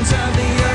[0.00, 0.69] ends of the earth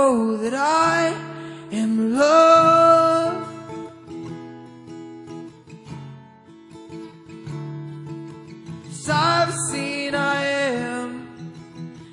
[0.00, 1.14] know that I
[1.72, 3.46] am loved.
[9.12, 11.10] I've seen I am,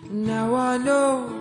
[0.09, 1.36] now I know.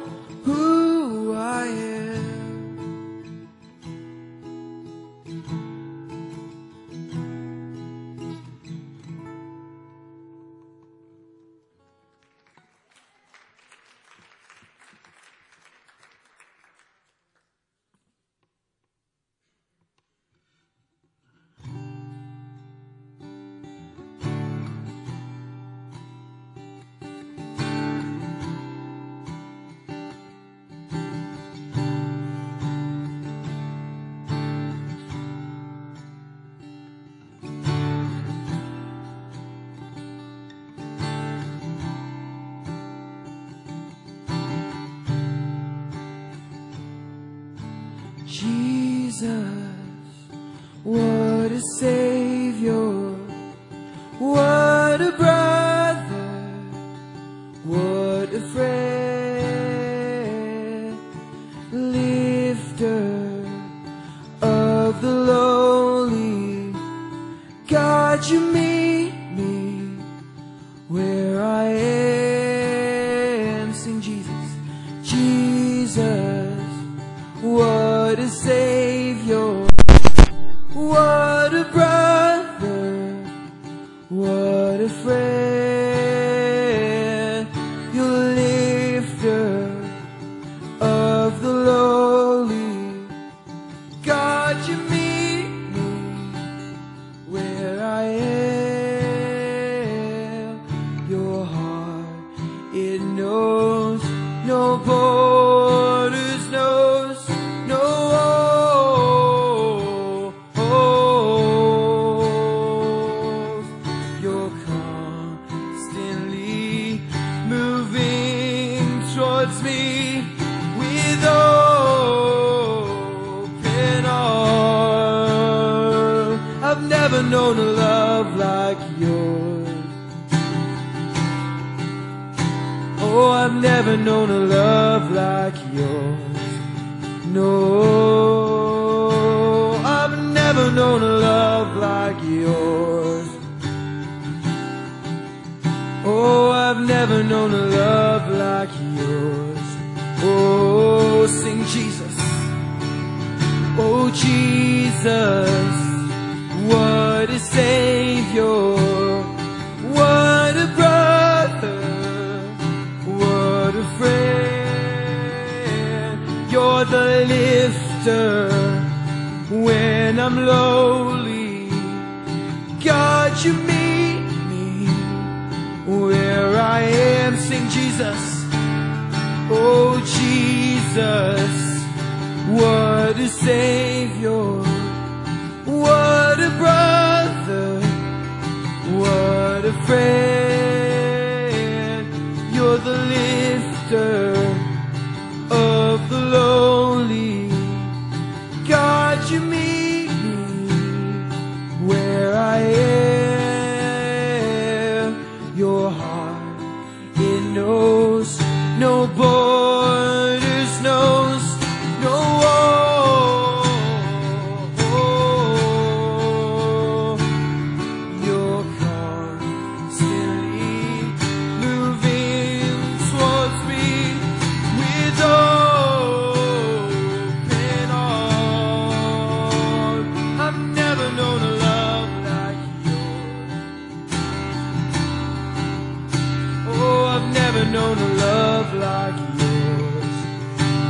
[237.72, 240.14] known a love like yours.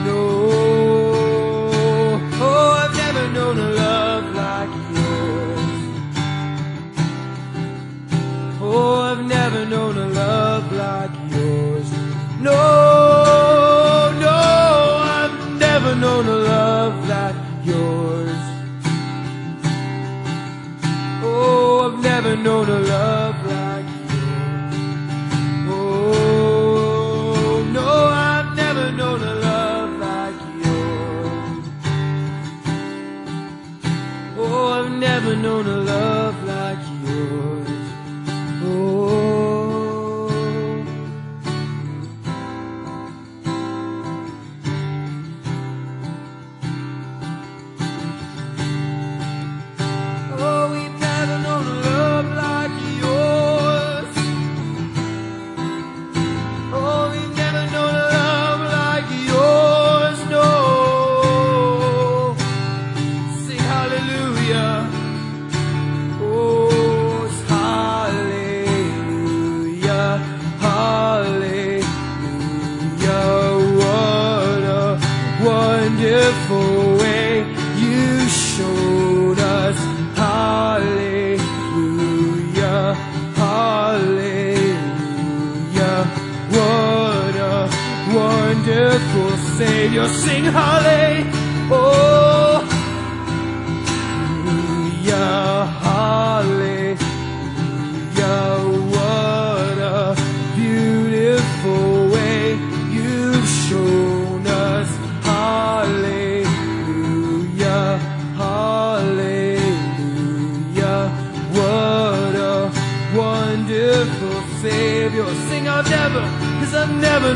[0.05, 0.21] No,
[2.41, 5.61] oh, I've never known a love like yours.
[8.61, 11.91] Oh, I've never known a love like yours.
[12.41, 12.61] No,
[14.21, 14.39] no,
[15.19, 18.43] I've never known a love like yours.
[21.23, 22.81] Oh, I've never known a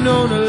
[0.05, 0.40] known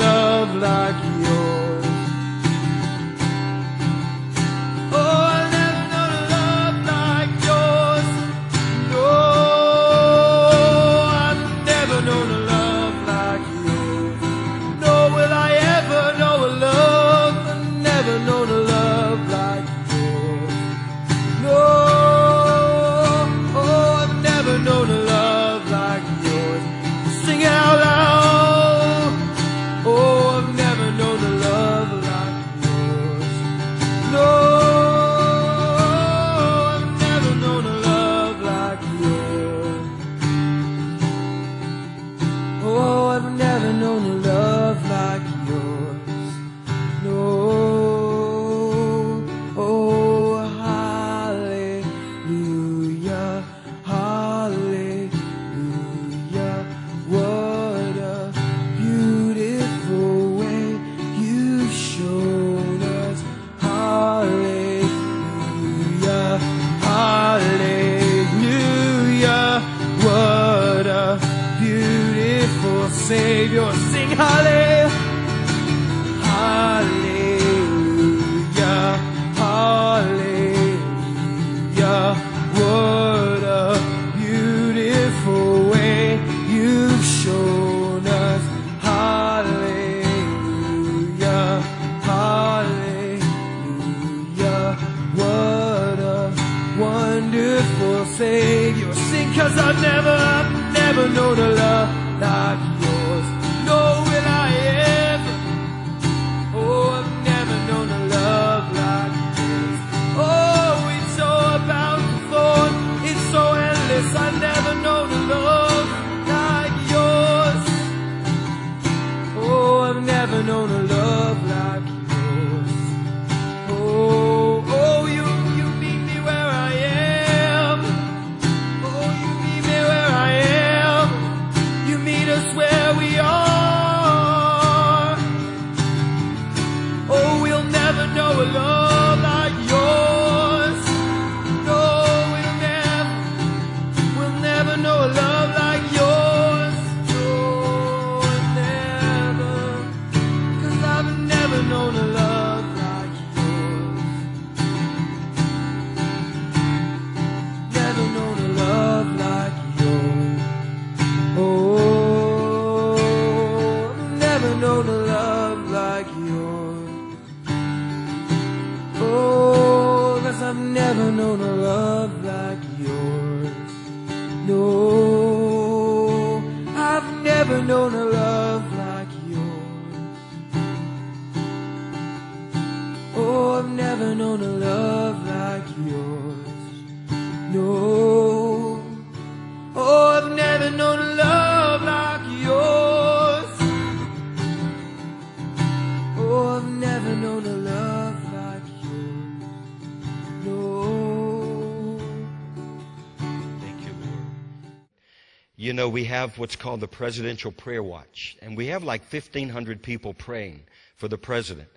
[205.81, 210.13] know, we have what's called the Presidential Prayer Watch, and we have like 1,500 people
[210.13, 210.61] praying
[210.95, 211.69] for the president.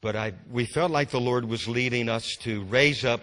[0.00, 3.20] But I, we felt like the Lord was leading us to raise up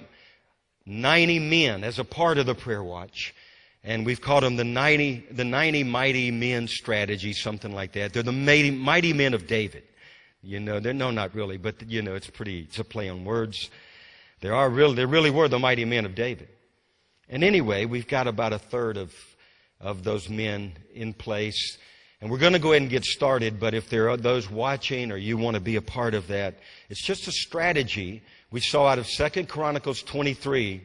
[0.86, 3.34] 90 men as a part of the prayer watch.
[3.84, 8.14] And we've called them the 90, the 90 mighty men strategy, something like that.
[8.14, 9.84] They're the mighty, mighty men of David.
[10.44, 13.26] You know, they're, no, not really, but you know, it's pretty, it's a play on
[13.26, 13.72] words.
[14.42, 16.50] There are really, there really were the mighty men of David.
[17.30, 19.14] And anyway, we've got about a third of,
[19.84, 21.78] of those men in place.
[22.22, 25.12] And we're going to go ahead and get started, but if there are those watching
[25.12, 26.56] or you want to be a part of that,
[26.90, 30.82] it's just a strategy we saw out of 2 Chronicles 23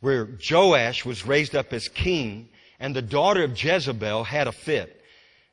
[0.00, 2.48] where Joash was raised up as king
[2.80, 5.04] and the daughter of Jezebel had a fit.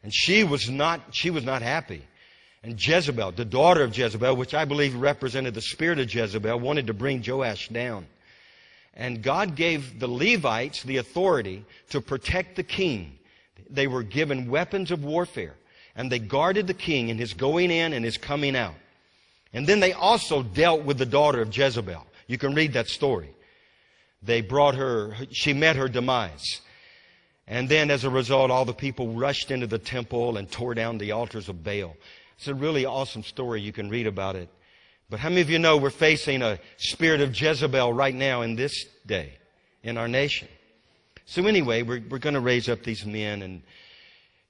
[0.01, 2.03] And she was not, she was not happy.
[2.63, 6.87] And Jezebel, the daughter of Jezebel, which I believe represented the spirit of Jezebel, wanted
[6.87, 8.07] to bring Joash down.
[8.97, 13.19] And God gave the Levites the authority to protect the king.
[13.69, 15.53] They were given weapons of warfare.
[15.95, 18.73] And they guarded the king in his going in and his coming out.
[19.53, 22.05] And then they also dealt with the daughter of Jezebel.
[22.25, 23.29] You can read that story.
[24.23, 26.61] They brought her, she met her demise.
[27.47, 30.97] And then as a result, all the people rushed into the temple and tore down
[30.97, 31.95] the altars of Baal.
[32.37, 33.61] It's a really awesome story.
[33.61, 34.49] You can read about it.
[35.09, 38.55] But how many of you know we're facing a spirit of Jezebel right now in
[38.55, 39.33] this day
[39.83, 40.47] in our nation?
[41.25, 43.61] So anyway, we're, we're going to raise up these men and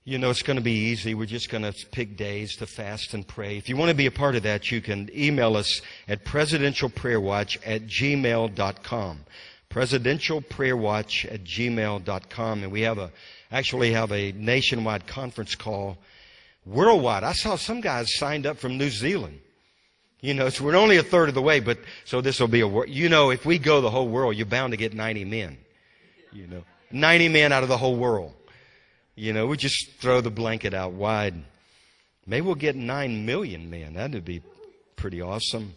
[0.08, 1.16] you know, it's going to be easy.
[1.16, 3.58] We're just going to pick days to fast and pray.
[3.58, 7.58] If you want to be a part of that, you can email us at presidentialprayerwatch
[7.66, 9.20] at gmail.com.
[9.70, 12.64] Presidentialprayerwatch at gmail.com.
[12.64, 13.12] And we have a,
[13.52, 15.98] actually have a nationwide conference call
[16.66, 17.26] worldwide.
[17.26, 19.42] I saw some guys signed up from New Zealand.
[20.22, 22.62] You know, so we're only a third of the way, but so this will be
[22.62, 25.58] a, you know, if we go the whole world, you're bound to get 90 men.
[26.32, 28.34] You know, 90 men out of the whole world.
[29.16, 31.36] You know, we just throw the blanket out wide.
[32.26, 33.94] Maybe we'll get 9 million men.
[33.94, 34.42] That'd be
[34.96, 35.74] pretty awesome.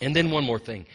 [0.00, 0.86] And then one more thing.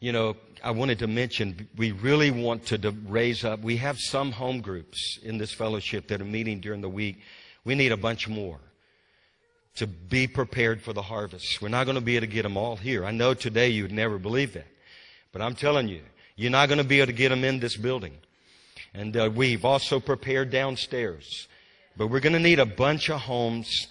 [0.00, 3.60] You know, I wanted to mention we really want to raise up.
[3.60, 7.20] We have some home groups in this fellowship that are meeting during the week.
[7.64, 8.58] We need a bunch more
[9.76, 11.60] to be prepared for the harvest.
[11.60, 13.04] We're not going to be able to get them all here.
[13.04, 14.66] I know today you would never believe that.
[15.32, 16.00] But I'm telling you,
[16.34, 18.14] you're not going to be able to get them in this building.
[18.94, 21.48] And uh, we've also prepared downstairs.
[21.96, 23.88] But we're going to need a bunch of homes,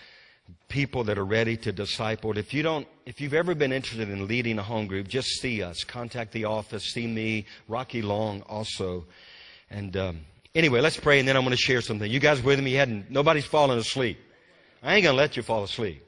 [0.70, 2.36] people that are ready to disciple.
[2.38, 5.62] If you don't, if you've ever been interested in leading a home group, just see
[5.62, 5.84] us.
[5.84, 6.84] Contact the office.
[6.94, 9.06] See me, Rocky Long, also.
[9.70, 10.22] And um,
[10.56, 12.10] anyway, let's pray, and then I'm going to share something.
[12.10, 12.72] You guys with me?
[12.72, 13.12] You hadn't.
[13.12, 14.20] Nobody's falling asleep.
[14.86, 16.04] I ain't going to let you fall asleep.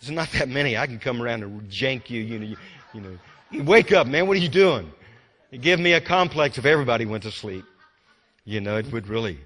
[0.00, 0.76] There's not that many.
[0.76, 2.22] I can come around and jank you.
[2.22, 2.46] You know.
[2.46, 2.56] You,
[2.94, 3.64] you know.
[3.64, 4.26] Wake up, man.
[4.26, 4.90] What are you doing?
[5.50, 7.64] You give me a complex if everybody went to sleep.
[8.44, 9.38] You know, it would really.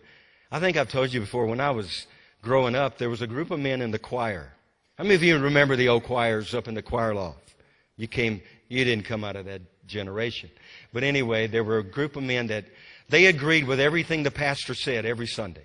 [0.52, 2.06] I think I've told you before, when I was
[2.42, 4.52] growing up, there was a group of men in the choir.
[4.96, 7.54] How many of you remember the old choirs up in the choir loft?
[7.96, 10.50] You came, you didn't come out of that generation.
[10.92, 12.66] But anyway, there were a group of men that
[13.10, 15.64] They agreed with everything the pastor said every Sunday.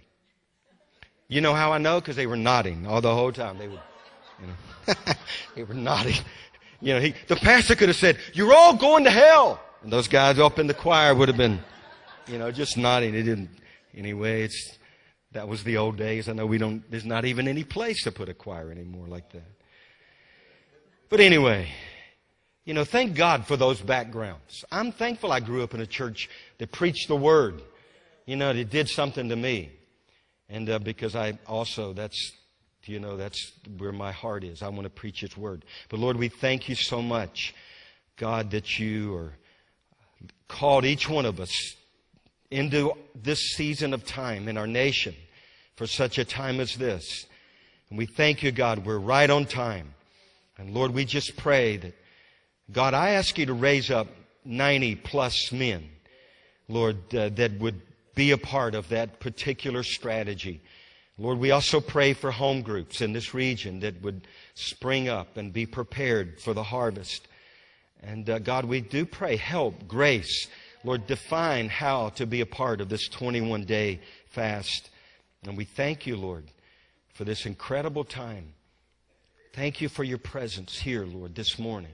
[1.27, 1.99] You know how I know?
[1.99, 3.57] Because they were nodding all the whole time.
[3.57, 3.79] They would,
[4.39, 5.13] you know,
[5.55, 6.15] they were nodding.
[6.81, 10.07] You know, he, the pastor could have said, "You're all going to hell," and those
[10.07, 11.59] guys up in the choir would have been,
[12.27, 13.13] you know, just nodding.
[13.13, 13.49] They didn't.
[13.95, 14.77] Anyway, it's
[15.31, 16.29] that was the old days.
[16.29, 16.89] I know we don't.
[16.91, 19.49] There's not even any place to put a choir anymore like that.
[21.09, 21.69] But anyway,
[22.65, 24.65] you know, thank God for those backgrounds.
[24.71, 27.61] I'm thankful I grew up in a church that preached the word.
[28.25, 29.71] You know, that did something to me.
[30.49, 32.31] And uh, because I also, that's,
[32.85, 34.61] you know, that's where my heart is.
[34.61, 35.65] I want to preach His word.
[35.89, 37.53] But Lord, we thank you so much,
[38.17, 39.33] God, that you are
[40.47, 41.75] called each one of us
[42.51, 45.15] into this season of time in our nation
[45.75, 47.25] for such a time as this.
[47.89, 49.93] And we thank you, God, we're right on time.
[50.57, 51.93] And Lord, we just pray that
[52.71, 54.07] God, I ask you to raise up
[54.43, 55.89] 90 plus men,
[56.67, 57.81] Lord, uh, that would
[58.15, 60.61] be a part of that particular strategy.
[61.17, 65.53] Lord, we also pray for home groups in this region that would spring up and
[65.53, 67.27] be prepared for the harvest.
[68.01, 70.47] And uh, God, we do pray help, grace.
[70.83, 74.89] Lord, define how to be a part of this 21 day fast.
[75.43, 76.45] And we thank you, Lord,
[77.13, 78.53] for this incredible time.
[79.53, 81.93] Thank you for your presence here, Lord, this morning.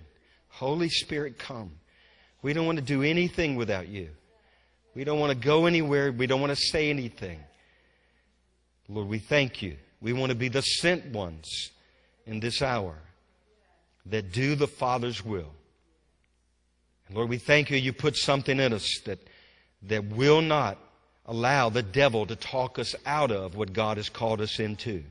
[0.49, 1.71] Holy Spirit, come.
[2.41, 4.09] We don't want to do anything without you.
[4.95, 6.11] We don't want to go anywhere.
[6.11, 7.39] We don't want to say anything.
[8.89, 9.77] Lord, we thank you.
[10.01, 11.71] We want to be the sent ones
[12.25, 12.95] in this hour
[14.07, 15.53] that do the Father's will.
[17.07, 17.77] And Lord, we thank you.
[17.77, 19.19] You put something in us that,
[19.83, 20.77] that will not
[21.25, 25.03] allow the devil to talk us out of what God has called us into.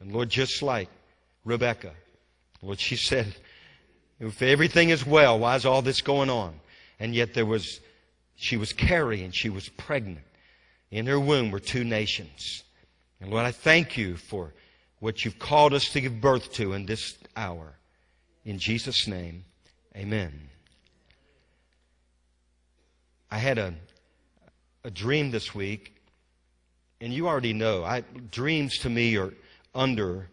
[0.00, 0.88] And Lord, just like
[1.44, 1.92] Rebecca,
[2.60, 3.34] Lord, she said,
[4.20, 6.54] if everything is well, why is all this going on?
[6.98, 7.80] And yet there was,
[8.36, 10.26] she was carrying, she was pregnant.
[10.90, 12.62] In her womb were two nations.
[13.20, 14.52] And Lord, I thank you for
[15.00, 17.74] what you've called us to give birth to in this hour.
[18.44, 19.44] In Jesus' name,
[19.96, 20.48] amen.
[23.30, 23.74] I had a,
[24.84, 25.96] a dream this week,
[27.00, 29.32] and you already know, I, dreams to me are
[29.74, 30.28] under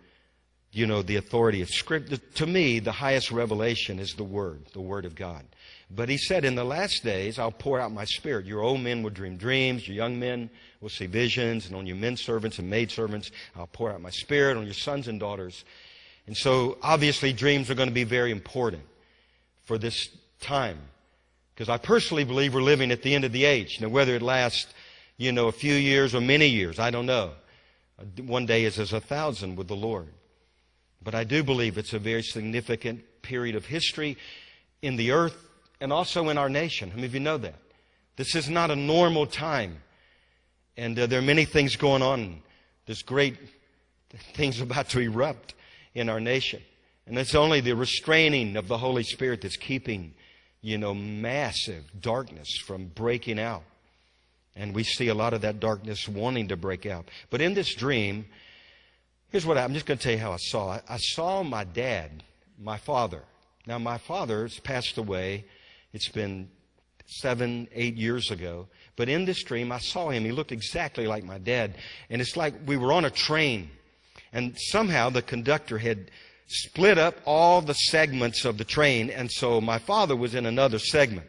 [0.72, 2.18] you know, the authority of Scripture.
[2.18, 5.46] To me, the highest revelation is the Word, the Word of God.
[5.90, 8.46] But he said, In the last days, I'll pour out my Spirit.
[8.46, 11.98] Your old men will dream dreams, your young men will see visions, and on your
[11.98, 15.66] men servants and maid servants, I'll pour out my Spirit, on your sons and daughters.
[16.28, 18.84] And so, obviously, dreams are going to be very important
[19.66, 20.80] for this time.
[21.54, 23.82] Because I personally believe we're living at the end of the age.
[23.82, 24.74] Now, whether it lasts,
[25.18, 27.32] you know, a few years or many years, I don't know.
[28.24, 30.08] One day is as a thousand with the Lord.
[31.04, 34.18] But I do believe it's a very significant period of history
[34.82, 36.90] in the earth and also in our nation.
[36.90, 37.56] How many of you know that?
[38.16, 39.78] This is not a normal time.
[40.78, 42.42] And uh, there are many things going on.
[42.86, 43.38] There's great
[44.34, 45.56] things about to erupt
[45.94, 46.62] in our nation.
[47.08, 50.14] And it's only the restraining of the Holy Spirit that's keeping,
[50.62, 53.64] you know, massive darkness from breaking out.
[54.56, 57.10] And we see a lot of that darkness wanting to break out.
[57.30, 58.26] But in this dream,
[59.32, 60.84] Here's what I, am just going to tell you how I saw it.
[60.90, 62.22] I saw my dad,
[62.60, 63.22] my father.
[63.66, 65.46] Now, my father's passed away.
[65.94, 66.50] It's been
[67.06, 68.68] seven, eight years ago.
[68.98, 70.26] But in this dream, I saw him.
[70.26, 71.76] He looked exactly like my dad.
[72.10, 73.70] And it's like we were on a train.
[74.34, 76.12] And somehow the conductor had
[76.48, 79.10] split up all the segments of the train.
[79.10, 81.28] And so my father was in another segment.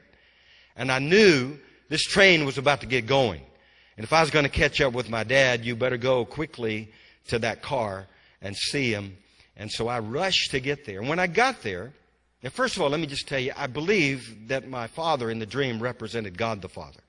[0.74, 1.56] And I knew
[1.88, 3.42] this train was about to get going.
[3.96, 6.90] And if I was going to catch up with my dad, you better go quickly
[7.28, 8.06] to that car
[8.40, 9.16] and see him.
[9.56, 11.00] And so I rushed to get there.
[11.00, 11.92] And when I got there,
[12.42, 15.38] now first of all, let me just tell you, I believe that my father in
[15.38, 17.00] the dream represented God the Father.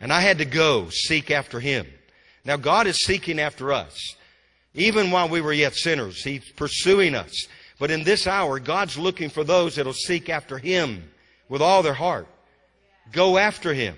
[0.00, 1.86] And I had to go seek after him.
[2.44, 4.16] Now God is seeking after us.
[4.74, 7.46] Even while we were yet sinners, He's pursuing us.
[7.78, 11.10] But in this hour, God's looking for those that'll seek after Him
[11.48, 12.26] with all their heart.
[13.12, 13.96] Go after Him.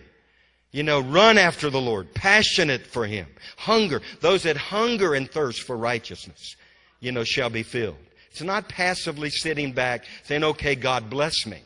[0.75, 3.29] You know, run after the Lord, passionate for Him.
[3.57, 4.03] Hunger.
[4.21, 6.57] Those that hunger and thirst for righteousness,
[6.99, 7.95] you know, shall be filled.
[8.33, 11.63] It's not passively sitting back saying, okay, God bless me.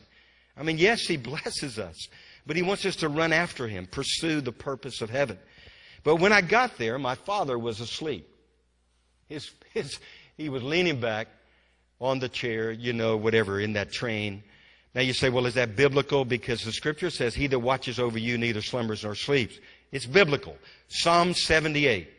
[0.55, 2.07] I mean, yes, He blesses us,
[2.45, 5.39] but He wants us to run after Him, pursue the purpose of heaven.
[6.03, 8.29] But when I got there, my father was asleep.
[9.27, 9.97] His, his,
[10.37, 11.29] he was leaning back
[11.99, 14.43] on the chair, you know, whatever, in that train.
[14.95, 16.25] Now you say, well, is that biblical?
[16.25, 19.59] Because the scripture says, he that watches over you neither slumbers nor sleeps.
[19.91, 20.57] It's biblical.
[20.87, 22.09] Psalm 78.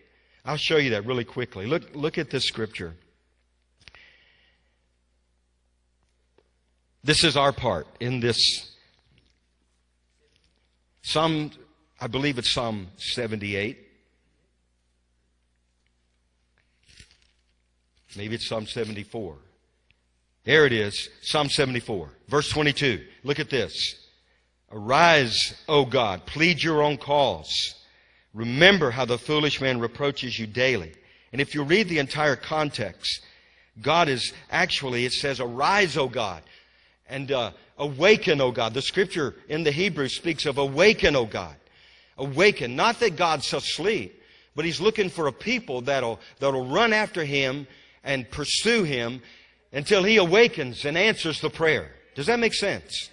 [0.45, 1.67] I'll show you that really quickly.
[1.67, 2.95] Look, look at this scripture.
[7.03, 8.39] This is our part in this.
[11.03, 11.51] Psalm
[12.01, 13.79] I believe it's Psalm 78.
[18.17, 19.37] Maybe it's Psalm 74.
[20.45, 23.05] There it is, Psalm 74, verse 22.
[23.25, 23.95] Look at this.
[24.73, 27.75] Arise, O God, plead your own cause.
[28.33, 30.95] Remember how the foolish man reproaches you daily.
[31.33, 33.21] And if you read the entire context,
[33.83, 36.43] God is actually, it says, Arise, O God,
[37.09, 38.73] and uh, awaken, O God.
[38.73, 41.57] The scripture in the Hebrew speaks of awaken, O God.
[42.17, 42.77] Awaken.
[42.77, 44.23] Not that God's asleep,
[44.55, 47.67] but He's looking for a people that'll, that'll run after Him
[48.05, 49.21] and pursue Him
[49.73, 51.91] until He awakens and answers the prayer.
[52.15, 53.11] Does that make sense?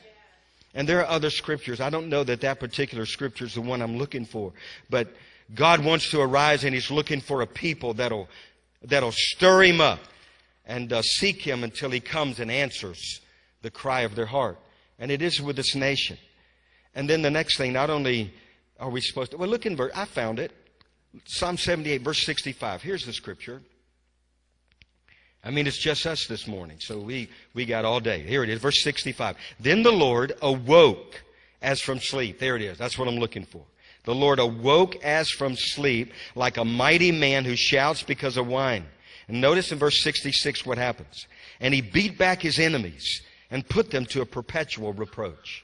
[0.74, 1.82] And there are other scriptures.
[1.82, 4.54] I don't know that that particular scripture is the one I'm looking for,
[4.90, 5.08] but
[5.54, 8.28] God wants to arise and He's looking for a people that'll,
[8.84, 10.00] that'll stir Him up
[10.66, 13.22] and uh, seek Him until He comes and answers
[13.62, 14.60] the cry of their heart.
[15.00, 16.18] And it is with this nation.
[16.96, 18.34] And then the next thing, not only
[18.80, 20.52] are we supposed to, well, look in verse, I found it.
[21.26, 22.82] Psalm 78, verse 65.
[22.82, 23.62] Here's the scripture.
[25.48, 28.20] I mean, it's just us this morning, so we, we got all day.
[28.20, 29.38] Here it is, verse 65.
[29.62, 31.24] Then the Lord awoke
[31.62, 32.38] as from sleep.
[32.38, 32.78] There it is.
[32.78, 33.64] That's what I'm looking for.
[34.04, 38.88] The Lord awoke as from sleep like a mighty man who shouts because of wine.
[39.30, 41.28] And notice in verse 66 what happens.
[41.62, 45.64] And he beat back his enemies and put them to a perpetual reproach.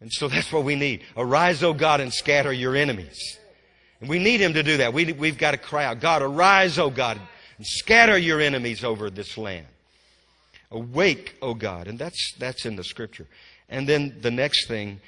[0.00, 1.02] And so that's what we need.
[1.14, 3.38] Arise, O God, and scatter your enemies.
[4.00, 4.94] And we need him to do that.
[4.94, 7.20] We, we've got to cry out, God, arise, O God,
[7.56, 9.66] and scatter your enemies over this land.
[10.70, 11.86] Awake, O God.
[11.86, 13.26] And that's, that's in the scripture.
[13.68, 15.00] And then the next thing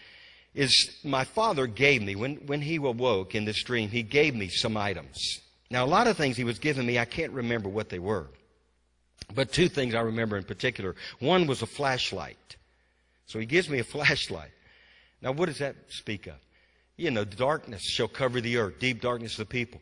[0.55, 4.49] is my father gave me, when, when he awoke in this dream, he gave me
[4.49, 5.41] some items.
[5.71, 8.27] Now, a lot of things he was giving me, I can't remember what they were.
[9.35, 10.95] But two things I remember in particular.
[11.19, 12.57] One was a flashlight.
[13.27, 14.53] So he gives me a flashlight.
[15.21, 16.37] Now, what does that speak of?
[16.97, 19.81] you know, darkness shall cover the earth, deep darkness of the people.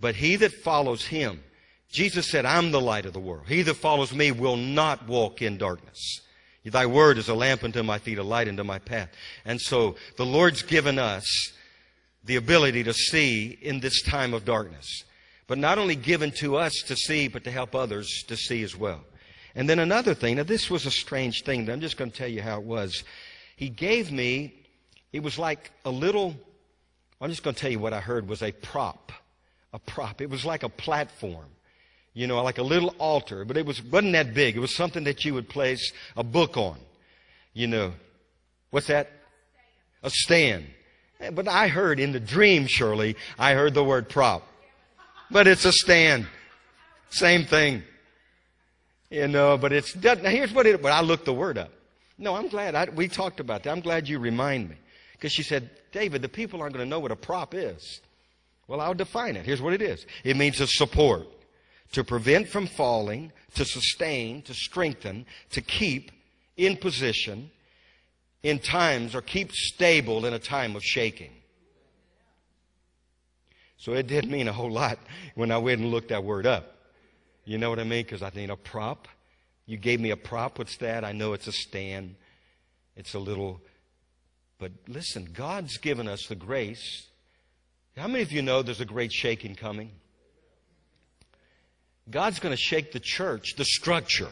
[0.00, 1.42] But he that follows him,
[1.90, 3.44] Jesus said, I'm the light of the world.
[3.46, 6.20] He that follows me will not walk in darkness.
[6.64, 9.10] Thy word is a lamp unto my feet, a light unto my path.
[9.44, 11.24] And so the Lord's given us
[12.24, 15.04] the ability to see in this time of darkness.
[15.46, 18.76] But not only given to us to see, but to help others to see as
[18.76, 19.04] well.
[19.54, 22.16] And then another thing, now this was a strange thing, but I'm just going to
[22.16, 23.04] tell you how it was.
[23.54, 24.54] He gave me,
[25.12, 26.34] it was like a little
[27.20, 29.12] I'm just going to tell you what I heard was a prop.
[29.72, 30.20] A prop.
[30.20, 31.46] It was like a platform.
[32.16, 34.56] You know, like a little altar, but it was, wasn't that big.
[34.56, 36.78] It was something that you would place a book on.
[37.52, 37.92] You know,
[38.70, 39.10] what's that?
[40.02, 40.64] A stand.
[41.32, 44.48] But I heard in the dream, Shirley, I heard the word prop.
[45.30, 46.26] But it's a stand.
[47.10, 47.82] Same thing.
[49.10, 51.70] You know, but it's, done now here's what it, but I looked the word up.
[52.16, 52.74] No, I'm glad.
[52.74, 53.70] I, we talked about that.
[53.70, 54.76] I'm glad you remind me.
[55.12, 58.00] Because she said, David, the people aren't going to know what a prop is.
[58.68, 59.44] Well, I'll define it.
[59.44, 61.26] Here's what it is it means a support,
[61.92, 66.10] to prevent from falling, to sustain, to strengthen, to keep
[66.56, 67.50] in position
[68.42, 71.32] in times or keep stable in a time of shaking.
[73.78, 74.98] So it did mean a whole lot
[75.34, 76.76] when I went and looked that word up.
[77.44, 78.04] You know what I mean?
[78.04, 79.06] Because I think a prop.
[79.66, 80.58] You gave me a prop.
[80.58, 81.04] What's that?
[81.04, 82.16] I know it's a stand.
[82.96, 83.60] It's a little
[84.58, 87.06] but listen, God's given us the grace.
[87.96, 89.90] How many of you know there's a great shaking coming?
[92.10, 94.28] God's going to shake the church, the structure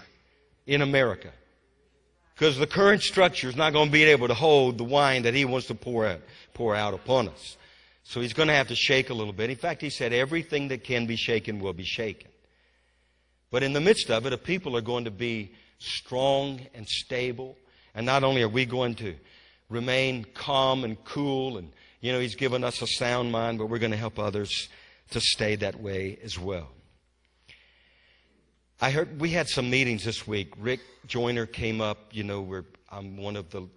[0.67, 1.31] in America.
[2.35, 5.35] Because the current structure is not going to be able to hold the wine that
[5.35, 6.21] He wants to pour out,
[6.53, 7.57] pour out upon us.
[8.03, 9.51] So He's going to have to shake a little bit.
[9.51, 12.31] In fact, He said everything that can be shaken will be shaken.
[13.51, 17.57] But in the midst of it, a people are going to be strong and stable.
[17.95, 19.15] And not only are we going to
[19.69, 21.59] remain calm and cool.
[21.59, 24.69] And, you know, He's given us a sound mind, but we're going to help others
[25.11, 26.69] to stay that way as well.
[28.81, 30.53] I heard we had some meetings this week.
[30.59, 31.99] Rick Joyner came up.
[32.11, 33.69] You know, we're, I'm one of the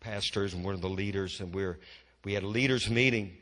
[0.00, 1.78] pastors and one of the leaders, and we're
[2.24, 3.36] we had a leaders meeting.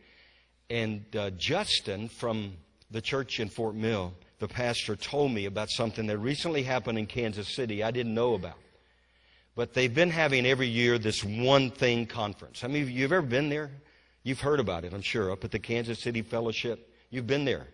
[0.71, 2.55] And uh, Justin from
[2.91, 7.07] the church in Fort Mill, the pastor, told me about something that recently happened in
[7.07, 8.59] Kansas City I didn't know about.
[9.55, 12.65] But they've been having every year this one thing conference.
[12.65, 13.71] I mean, of you have ever been there?
[14.23, 16.91] You've heard about it, I'm sure, up at the Kansas City Fellowship.
[17.11, 17.67] You've been there.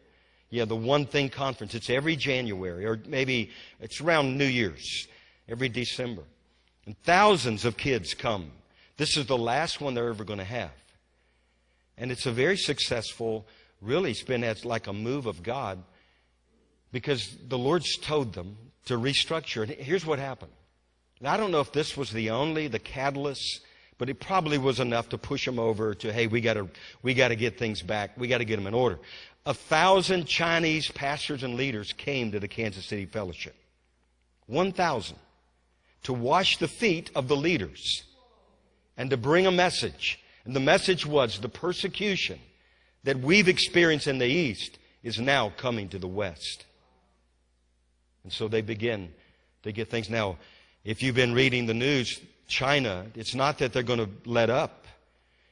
[0.50, 1.74] Yeah, the one thing conference.
[1.74, 5.06] It's every January, or maybe it's around New Year's,
[5.48, 6.22] every December.
[6.86, 8.50] And thousands of kids come.
[8.96, 10.70] This is the last one they're ever going to have.
[11.98, 13.46] And it's a very successful,
[13.82, 15.82] really, it's been as like a move of God
[16.92, 18.56] because the Lord's told them
[18.86, 19.62] to restructure.
[19.62, 20.52] And here's what happened.
[21.20, 23.60] Now, I don't know if this was the only, the catalyst,
[23.98, 26.68] But it probably was enough to push them over to, hey, we gotta,
[27.02, 28.16] we gotta get things back.
[28.16, 28.98] We gotta get them in order.
[29.44, 33.56] A thousand Chinese pastors and leaders came to the Kansas City Fellowship.
[34.46, 35.18] One thousand.
[36.04, 38.04] To wash the feet of the leaders.
[38.96, 40.20] And to bring a message.
[40.44, 42.38] And the message was the persecution
[43.04, 46.66] that we've experienced in the East is now coming to the West.
[48.22, 49.12] And so they begin
[49.62, 50.08] to get things.
[50.08, 50.38] Now,
[50.84, 54.86] if you've been reading the news, China, it's not that they're going to let up.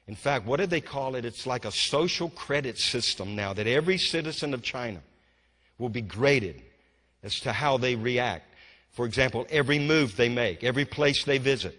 [0.08, 1.24] In fact, what do they call it?
[1.24, 5.00] It's like a social credit system now that every citizen of China
[5.78, 6.62] will be graded
[7.22, 8.44] as to how they react.
[8.92, 11.78] For example, every move they make, every place they visit,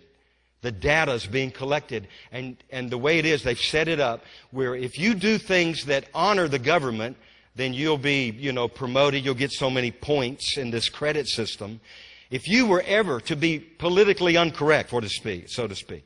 [0.61, 2.07] the data is being collected.
[2.31, 5.85] And, and the way it is, they've set it up where if you do things
[5.85, 7.17] that honor the government,
[7.55, 9.25] then you'll be, you know, promoted.
[9.25, 11.79] You'll get so many points in this credit system.
[12.29, 16.03] If you were ever to be politically incorrect, so to speak, so to speak,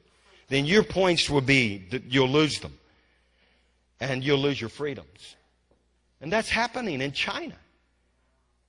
[0.50, 2.78] then your points will be that you'll lose them.
[4.00, 5.36] And you'll lose your freedoms.
[6.22, 7.56] And that's happening in China.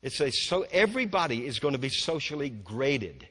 [0.02, 3.28] It's a, so everybody is going to be socially graded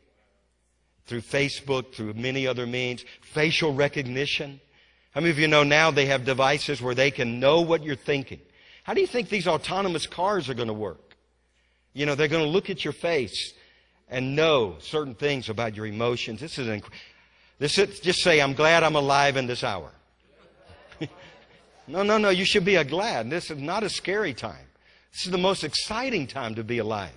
[1.05, 4.61] through Facebook, through many other means, facial recognition.
[5.11, 7.95] How many of you know now they have devices where they can know what you're
[7.95, 8.39] thinking?
[8.83, 11.15] How do you think these autonomous cars are going to work?
[11.93, 13.53] You know, they're going to look at your face
[14.11, 16.39] and know certain things about your emotions.
[16.39, 16.91] This is, inc-
[17.57, 19.89] this is just say, I'm glad I'm alive in this hour.
[21.87, 23.29] no, no, no, you should be glad.
[23.29, 24.67] This is not a scary time.
[25.13, 27.11] This is the most exciting time to be alive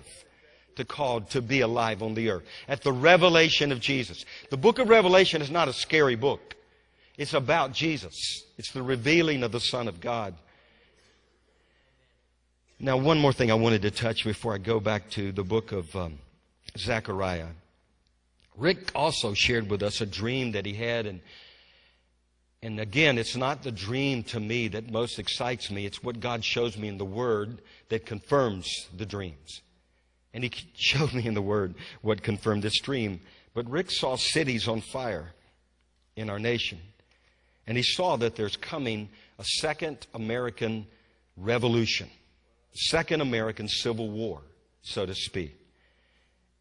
[0.75, 2.43] to call to be alive on the earth.
[2.67, 4.25] At the revelation of Jesus.
[4.49, 6.55] The book of Revelation is not a scary book.
[7.17, 8.43] It's about Jesus.
[8.57, 10.35] It's the revealing of the Son of God.
[12.77, 15.71] Now, one more thing I wanted to touch before I go back to the book
[15.71, 16.19] of um,
[16.77, 17.47] Zechariah.
[18.57, 21.21] Rick also shared with us a dream that he had, and
[22.65, 25.85] and again, it's not the dream to me that most excites me.
[25.85, 29.61] It's what God shows me in the Word that confirms the dreams.
[30.33, 33.19] And He showed me in the Word what confirmed this dream.
[33.53, 35.33] But Rick saw cities on fire
[36.15, 36.79] in our nation.
[37.67, 39.09] And he saw that there's coming
[39.39, 40.87] a second American
[41.37, 42.09] revolution,
[42.73, 44.41] second American Civil War,
[44.81, 45.55] so to speak.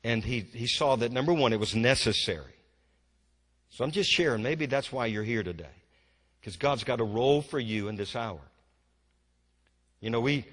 [0.05, 2.53] And he, he saw that, number one, it was necessary.
[3.71, 4.43] So I'm just sharing.
[4.43, 5.65] Maybe that's why you're here today.
[6.39, 8.41] Because God's got a role for you in this hour.
[10.01, 10.45] You know, we,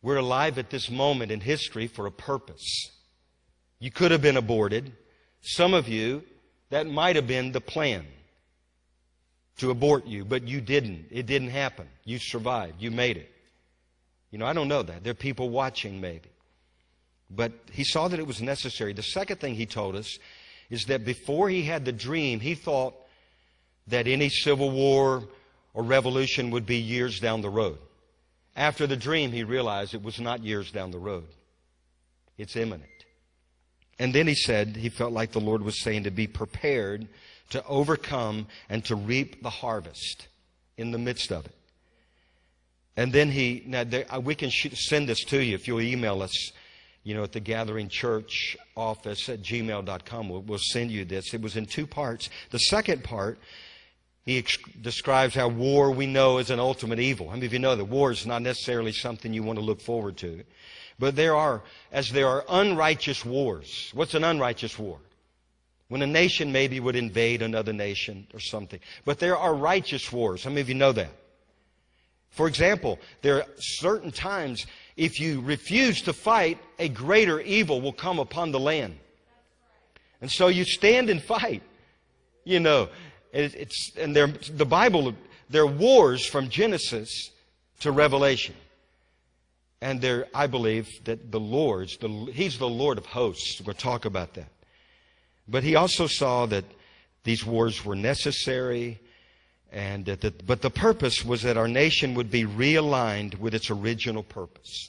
[0.00, 2.90] we're alive at this moment in history for a purpose.
[3.78, 4.92] You could have been aborted.
[5.42, 6.24] Some of you,
[6.70, 8.06] that might have been the plan
[9.58, 11.06] to abort you, but you didn't.
[11.10, 11.86] It didn't happen.
[12.04, 12.80] You survived.
[12.80, 13.30] You made it.
[14.30, 15.04] You know, I don't know that.
[15.04, 16.30] There are people watching maybe.
[17.30, 18.92] But he saw that it was necessary.
[18.92, 20.18] The second thing he told us
[20.70, 22.94] is that before he had the dream, he thought
[23.86, 25.24] that any civil war
[25.72, 27.78] or revolution would be years down the road.
[28.56, 31.26] After the dream, he realized it was not years down the road.
[32.38, 32.88] It's imminent.
[33.98, 37.08] And then he said he felt like the Lord was saying to be prepared
[37.50, 40.28] to overcome and to reap the harvest
[40.76, 41.54] in the midst of it.
[42.96, 46.22] And then he, now there, uh, we can send this to you if you'll email
[46.22, 46.52] us
[47.04, 50.28] you know, at the Gathering Church office at gmail.com.
[50.28, 51.34] We'll, we'll send you this.
[51.34, 52.30] It was in two parts.
[52.50, 53.38] The second part,
[54.24, 57.28] he ex- describes how war we know is an ultimate evil.
[57.28, 59.82] How many of you know that war is not necessarily something you want to look
[59.82, 60.42] forward to?
[60.98, 63.90] But there are, as there are unrighteous wars.
[63.92, 64.98] What's an unrighteous war?
[65.88, 68.80] When a nation maybe would invade another nation or something.
[69.04, 70.44] But there are righteous wars.
[70.44, 71.10] How many of you know that?
[72.30, 74.66] For example, there are certain times
[74.96, 78.96] if you refuse to fight, a greater evil will come upon the land.
[80.20, 81.62] And so you stand and fight.
[82.44, 82.88] You know,
[83.32, 85.14] it's, and the Bible,
[85.50, 87.30] there are wars from Genesis
[87.80, 88.54] to Revelation.
[89.80, 93.60] And there, I believe that the Lord's, the, He's the Lord of hosts.
[93.60, 94.48] We'll talk about that.
[95.48, 96.64] But He also saw that
[97.24, 99.00] these wars were necessary
[99.74, 104.22] and the, but the purpose was that our nation would be realigned with its original
[104.22, 104.88] purpose.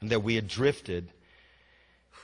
[0.00, 1.10] And that we had drifted.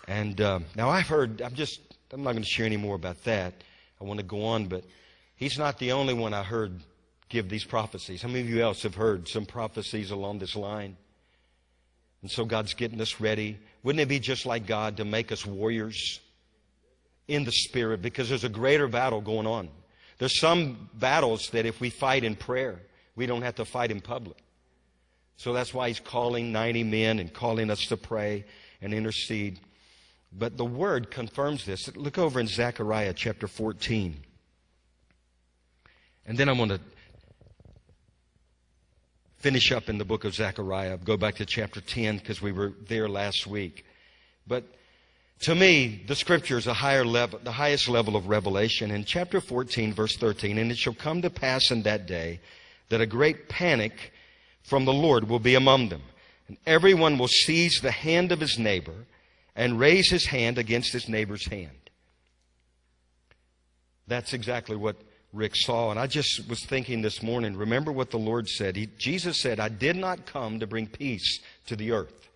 [0.09, 1.81] And uh, now I've heard, I'm just,
[2.11, 3.53] I'm not going to share any more about that.
[4.01, 4.85] I want to go on, but
[5.37, 6.81] he's not the only one I heard
[7.29, 8.23] give these prophecies.
[8.23, 10.97] How many of you else have heard some prophecies along this line?
[12.23, 13.59] And so God's getting us ready.
[13.83, 16.21] Wouldn't it be just like God to make us warriors
[17.29, 18.01] in the Spirit?
[18.01, 19.69] Because there's a greater battle going on.
[20.23, 22.79] There's some battles that if we fight in prayer,
[23.17, 24.37] we don't have to fight in public.
[25.37, 28.45] So that's why he's calling 90 men and calling us to pray
[28.81, 29.59] and intercede.
[30.33, 31.93] But the word confirms this.
[31.97, 34.17] Look over in Zechariah chapter 14.
[36.27, 36.81] And then I'm going to
[39.39, 40.99] finish up in the book of Zechariah.
[40.99, 43.85] Go back to chapter 10 because we were there last week.
[44.47, 44.73] But
[45.41, 48.91] to me, the scripture is a higher level, the highest level of revelation.
[48.91, 52.41] In chapter 14, verse 13, and it shall come to pass in that day
[52.91, 54.13] that a great panic
[54.63, 56.03] from the Lord will be among them.
[56.49, 59.07] And everyone will seize the hand of his neighbor
[59.57, 61.71] and raise his hand against his neighbor's hand.
[64.07, 64.97] That's exactly what
[65.33, 65.91] Rick saw.
[65.91, 68.77] And I just was thinking this morning, remember what the Lord said.
[68.77, 72.29] He, Jesus said, I did not come to bring peace to the earth.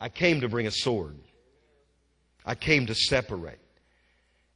[0.00, 1.16] I came to bring a sword.
[2.46, 3.58] I came to separate.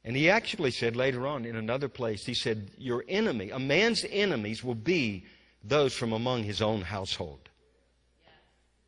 [0.03, 4.03] And he actually said later on in another place, he said, Your enemy, a man's
[4.09, 5.25] enemies will be
[5.63, 7.49] those from among his own household.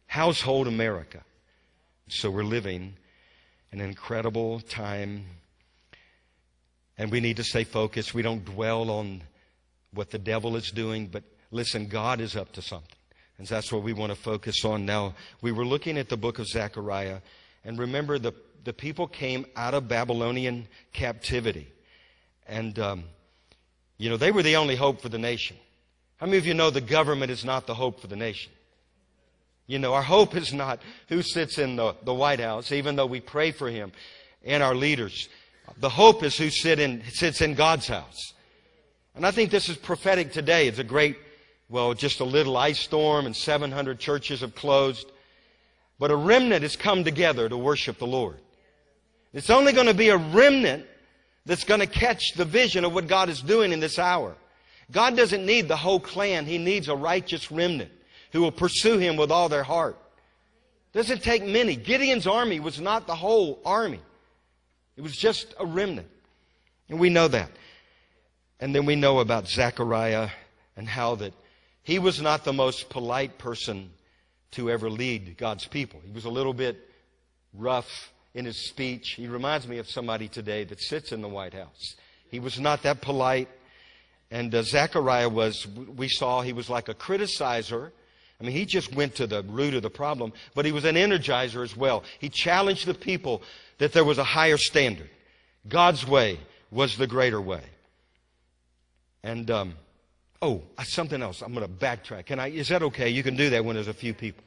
[0.08, 1.24] Household America.
[2.08, 2.96] So we're living
[3.72, 5.26] an incredible time
[6.98, 8.14] and we need to stay focused.
[8.14, 9.24] We don't dwell on
[9.94, 12.90] what the devil is doing, but listen, God is up to something.
[13.38, 15.16] And that's what we want to focus on now.
[15.42, 17.20] We were looking at the book of Zechariah,
[17.66, 18.34] and remember the,
[18.64, 21.68] the people came out of Babylonian captivity.
[22.48, 23.04] And, um,
[23.98, 25.58] you know, they were the only hope for the nation.
[26.18, 28.52] How many of you know the government is not the hope for the nation?
[29.68, 33.06] You know, our hope is not who sits in the, the White House, even though
[33.06, 33.92] we pray for him
[34.44, 35.30] and our leaders.
[35.78, 38.34] The hope is who sit in, sits in God's house.
[39.16, 40.68] And I think this is prophetic today.
[40.68, 41.18] It's a great,
[41.70, 45.10] well, just a little ice storm and 700 churches have closed.
[46.00, 48.38] But a remnant has come together to worship the Lord.
[49.34, 50.86] It's only going to be a remnant
[51.46, 54.36] that's going to catch the vision of what God is doing in this hour.
[54.92, 56.46] God doesn't need the whole clan.
[56.46, 57.92] He needs a righteous remnant
[58.32, 59.98] who will pursue Him with all their heart.
[60.94, 61.76] Doesn't take many.
[61.76, 64.00] Gideon's army was not the whole army.
[64.96, 66.08] It was just a remnant.
[66.90, 67.50] And we know that.
[68.60, 70.30] And then we know about Zechariah
[70.78, 71.34] and how that
[71.82, 73.90] he was not the most polite person
[74.52, 76.00] to ever lead God's people.
[76.06, 76.78] He was a little bit
[77.54, 79.12] rough in his speech.
[79.12, 81.96] He reminds me of somebody today that sits in the White House.
[82.30, 83.50] He was not that polite.
[84.32, 87.92] And uh, Zechariah was, we saw, he was like a criticizer.
[88.40, 90.96] I mean, he just went to the root of the problem, but he was an
[90.96, 92.04] energizer as well.
[92.20, 93.44] He challenged the people
[93.78, 95.10] that there was a higher standard.
[95.68, 96.40] God's way
[96.72, 97.62] was the greater way.
[99.24, 99.76] And, um,
[100.42, 101.42] oh, something else.
[101.42, 102.26] I'm going to backtrack.
[102.26, 103.10] Can I, is that okay?
[103.10, 104.44] You can do that when there's a few people.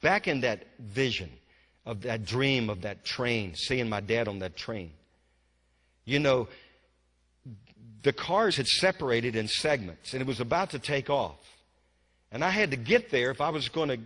[0.00, 1.30] Back in that vision
[1.86, 4.90] of that dream of that train, seeing my dad on that train.
[6.04, 6.48] You know,
[8.02, 11.38] the cars had separated in segments and it was about to take off.
[12.32, 13.98] And I had to get there if I was going to,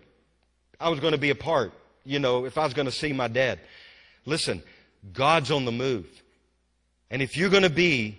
[0.78, 1.72] I was going to be a part,
[2.05, 3.59] you know, if I was going to see my dad.
[4.26, 4.62] Listen,
[5.12, 6.07] God's on the move.
[7.11, 8.18] And if you're going to be,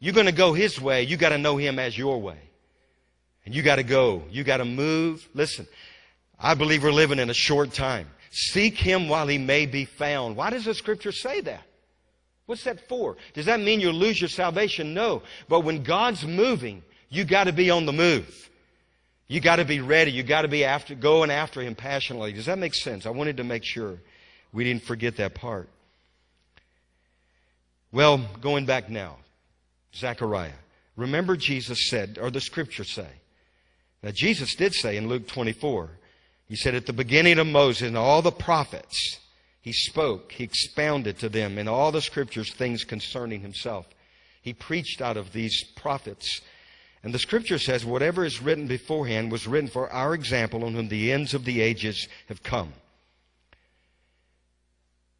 [0.00, 2.38] you're going to go His way, you got to know Him as your way.
[3.44, 4.22] And you got to go.
[4.30, 5.28] You got to move.
[5.34, 5.66] Listen,
[6.38, 8.08] I believe we're living in a short time.
[8.32, 10.36] Seek Him while He may be found.
[10.36, 11.62] Why does the Scripture say that?
[12.46, 13.16] What's that for?
[13.34, 14.94] Does that mean you'll lose your salvation?
[14.94, 15.22] No.
[15.48, 18.50] But when God's moving, you got to be on the move.
[19.28, 20.10] You got to be ready.
[20.10, 22.32] You got to be after, going after Him passionately.
[22.32, 23.06] Does that make sense?
[23.06, 23.98] I wanted to make sure.
[24.52, 25.68] We didn't forget that part.
[27.92, 29.16] Well, going back now,
[29.94, 30.52] Zechariah.
[30.96, 33.08] Remember, Jesus said, or the scriptures say,
[34.02, 35.90] Now Jesus did say in Luke 24,
[36.48, 39.18] he said, at the beginning of Moses and all the prophets,
[39.60, 43.86] he spoke, he expounded to them in all the scriptures things concerning himself.
[44.42, 46.40] He preached out of these prophets.
[47.04, 50.88] And the scripture says, whatever is written beforehand was written for our example on whom
[50.88, 52.72] the ends of the ages have come.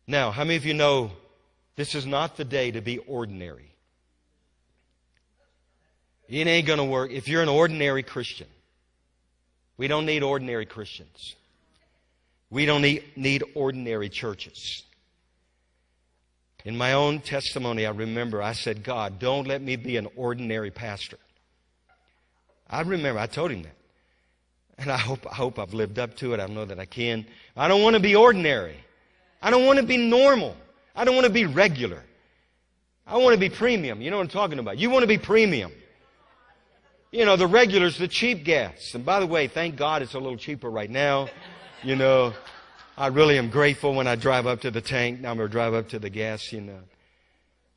[0.07, 1.13] Now, how many of you know
[1.77, 3.73] this is not the day to be ordinary?
[6.29, 8.49] It ain't going to work if you're an ordinary Christian.
[9.83, 11.35] We don't need ordinary Christians.
[12.51, 14.85] We don't need, ordinary churches.
[16.65, 20.71] In my own testimony, I remember I said, God, don't let me be an ordinary
[20.71, 21.19] pastor.
[22.71, 23.75] I remember I told him that.
[24.79, 26.39] And I hope, I hope I've lived up to it.
[26.39, 27.27] I know that I can.
[27.57, 28.77] I don't want to be ordinary.
[29.43, 30.57] I don't want to be normal.
[30.95, 32.05] I don't want to be regular.
[33.05, 34.01] I want to be premium.
[34.01, 34.79] You know what I'm talking about.
[34.79, 35.73] You want to be premium.
[37.13, 38.95] You know, the regular's the cheap gas.
[38.95, 41.29] And by the way, thank God it's a little cheaper right now.
[41.83, 42.33] You know,
[42.97, 45.21] I really am grateful when I drive up to the tank.
[45.21, 46.81] Now I'm going to drive up to the gas, you know.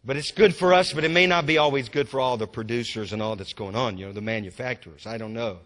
[0.06, 2.48] But it's good for us, but it may not be always good for all the
[2.48, 5.06] producers and all that's going on, you know, the manufacturers.
[5.06, 5.58] I don't know.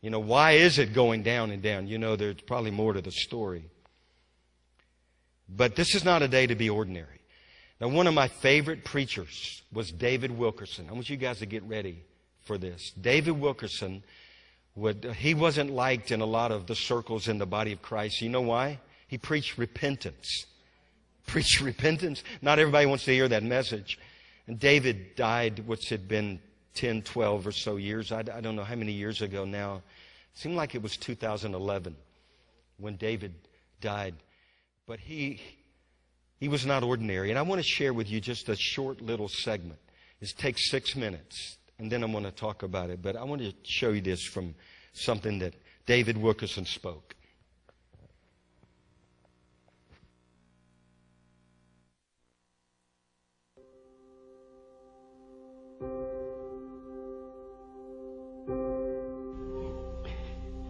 [0.00, 1.86] You know, why is it going down and down?
[1.86, 3.64] You know, there's probably more to the story.
[5.50, 7.20] But this is not a day to be ordinary.
[7.78, 10.86] Now, one of my favorite preachers was David Wilkerson.
[10.88, 12.04] I want you guys to get ready
[12.44, 12.92] for this.
[13.00, 14.02] David Wilkerson,
[14.74, 18.22] would, he wasn't liked in a lot of the circles in the body of Christ.
[18.22, 18.78] You know why?
[19.08, 20.46] He preached repentance.
[21.26, 22.24] Preached repentance.
[22.42, 23.98] Not everybody wants to hear that message.
[24.46, 26.40] And David died, which had been
[26.74, 28.10] 10, 12 or so years.
[28.10, 29.76] I, I don't know how many years ago now.
[29.76, 31.94] It seemed like it was 2011
[32.78, 33.34] when David
[33.80, 34.14] died.
[34.86, 35.40] But he,
[36.38, 37.30] he was not ordinary.
[37.30, 39.78] And I want to share with you just a short little segment.
[40.20, 43.00] It takes six minutes, and then I'm going to talk about it.
[43.00, 44.54] But I want to show you this from
[44.92, 45.54] something that
[45.86, 47.16] David Wilkerson spoke.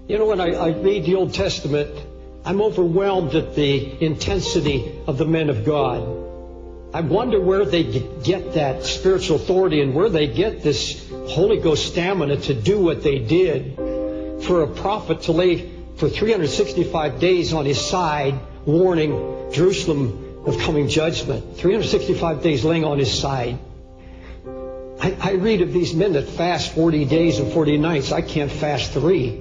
[0.08, 1.90] You know, when I, I, read the Old Testament,
[2.44, 6.19] I'm overwhelmed at the intensity of the men of God.
[6.93, 11.86] I wonder where they get that spiritual authority and where they get this Holy Ghost
[11.86, 13.76] stamina to do what they did.
[14.45, 20.88] For a prophet to lay for 365 days on his side, warning Jerusalem of coming
[20.88, 21.59] judgment.
[21.59, 23.59] 365 days laying on his side.
[25.01, 28.11] I, I read of these men that fast 40 days and 40 nights.
[28.11, 29.41] I can't fast three.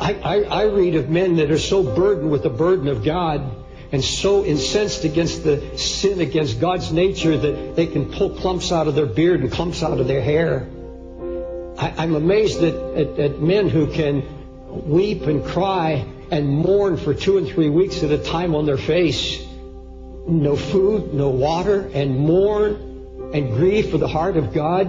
[0.00, 3.61] I, I, I read of men that are so burdened with the burden of God
[3.92, 8.88] and so incensed against the sin against God's nature that they can pull clumps out
[8.88, 10.66] of their beard and clumps out of their hair.
[11.78, 14.24] I, am amazed at, at, at, men who can
[14.88, 18.78] weep and cry and mourn for two and three weeks at a time on their
[18.78, 19.44] face.
[20.26, 24.86] No food, no water, and mourn and grieve for the heart of God.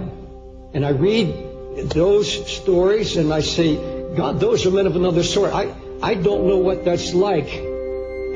[0.72, 3.76] And I read those stories and I say,
[4.14, 5.52] God, those are men of another sort.
[5.52, 7.73] I, I don't know what that's like.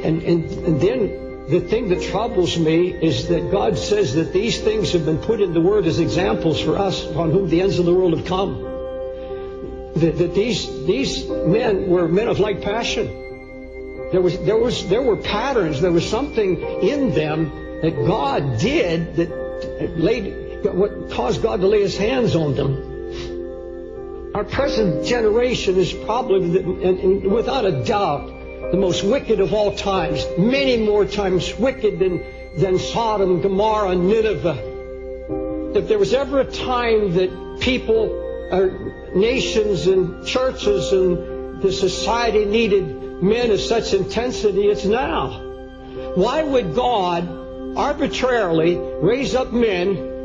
[0.04, 4.60] And, and, and then the thing that troubles me is that God says that these
[4.60, 7.78] things have been put in the Word as examples for us upon whom the ends
[7.78, 8.62] of the world have come.
[9.96, 13.06] That, that these, these men were men of like passion.
[14.12, 15.80] There was, there was, there were patterns.
[15.80, 21.80] There was something in them that God did that laid, what caused God to lay
[21.80, 24.32] His hands on them.
[24.34, 28.37] Our present generation is probably, and, and without a doubt,
[28.70, 32.22] the most wicked of all times, many more times wicked than,
[32.56, 35.72] than Sodom, Gomorrah, Nineveh.
[35.74, 38.10] If there was ever a time that people,
[38.50, 45.42] or nations and churches and the society needed men of such intensity, it's now.
[46.14, 50.16] Why would God arbitrarily raise up men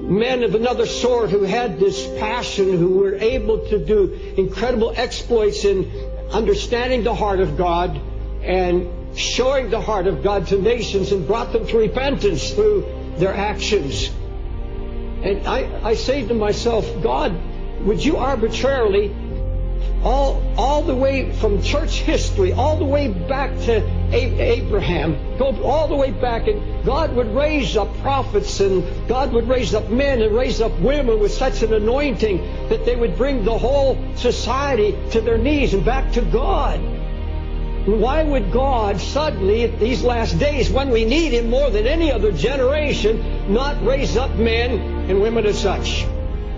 [0.00, 5.64] men of another sort who had this passion, who were able to do incredible exploits
[5.64, 5.84] in
[6.32, 8.00] understanding the heart of God
[8.42, 13.34] and showing the heart of God to nations and brought them to repentance through their
[13.34, 14.08] actions.
[15.22, 17.38] And I, I say to myself, God,
[17.82, 19.14] would you arbitrarily
[20.02, 25.88] all, all the way from church history, all the way back to Abraham, go all
[25.88, 30.20] the way back, and God would raise up prophets, and God would raise up men
[30.22, 34.96] and raise up women with such an anointing that they would bring the whole society
[35.12, 36.80] to their knees and back to God.
[37.86, 42.12] Why would God suddenly, at these last days, when we need Him more than any
[42.12, 46.04] other generation, not raise up men and women as such?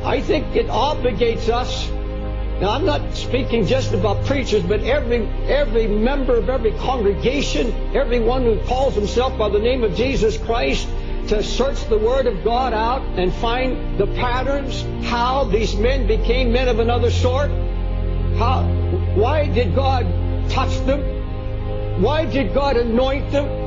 [0.02, 1.88] I think it obligates us
[2.62, 8.44] now, I'm not speaking just about preachers, but every, every member of every congregation, everyone
[8.44, 10.86] who calls himself by the name of Jesus Christ,
[11.26, 16.52] to search the Word of God out and find the patterns, how these men became
[16.52, 17.50] men of another sort.
[18.38, 18.62] How,
[19.16, 20.06] why did God
[20.48, 22.00] touch them?
[22.00, 23.61] Why did God anoint them?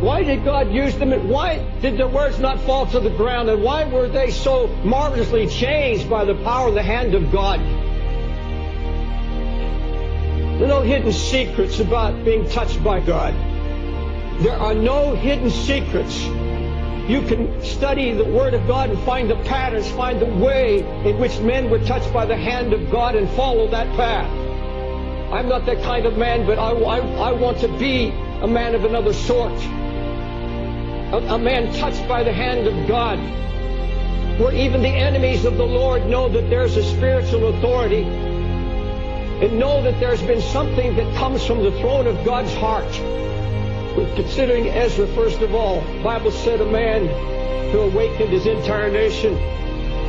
[0.00, 1.12] Why did God use them?
[1.12, 3.50] And why did their words not fall to the ground?
[3.50, 7.58] And why were they so marvelously changed by the power of the hand of God?
[10.58, 13.34] There are no hidden secrets about being touched by God.
[14.40, 16.24] There are no hidden secrets.
[17.08, 20.78] You can study the Word of God and find the patterns, find the way
[21.08, 24.30] in which men were touched by the hand of God and follow that path.
[25.32, 28.76] I'm not that kind of man, but I, I, I want to be a man
[28.76, 29.58] of another sort
[31.12, 33.18] a, a man touched by the hand of God,
[34.38, 39.82] where even the enemies of the Lord know that there's a spiritual authority and know
[39.82, 42.90] that there's been something that comes from the throne of God's heart.
[43.94, 47.06] But Considering Ezra, first of all, the Bible said a man
[47.72, 49.34] who awakened his entire nation.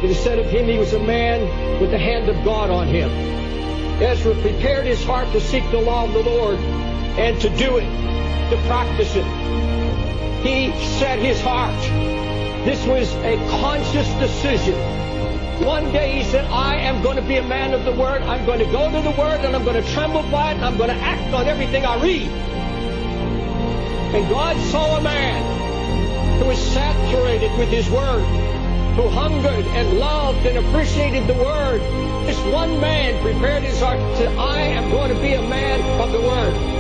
[0.04, 2.88] It is said of him he was a man with the hand of God on
[2.88, 3.10] him.
[4.02, 8.50] Ezra prepared his heart to seek the law of the Lord and to do it,
[8.50, 9.79] to practice it.
[10.44, 11.80] He set his heart.
[12.66, 14.76] This was a conscious decision.
[15.66, 18.22] One day he said, I am going to be a man of the Word.
[18.22, 20.66] I'm going to go to the Word and I'm going to tremble by it and
[20.66, 22.28] I'm going to act on everything I read.
[24.16, 28.24] And God saw a man who was saturated with His Word,
[28.96, 31.82] who hungered and loved and appreciated the Word.
[32.26, 36.12] This one man prepared his heart to, I am going to be a man of
[36.12, 36.79] the Word.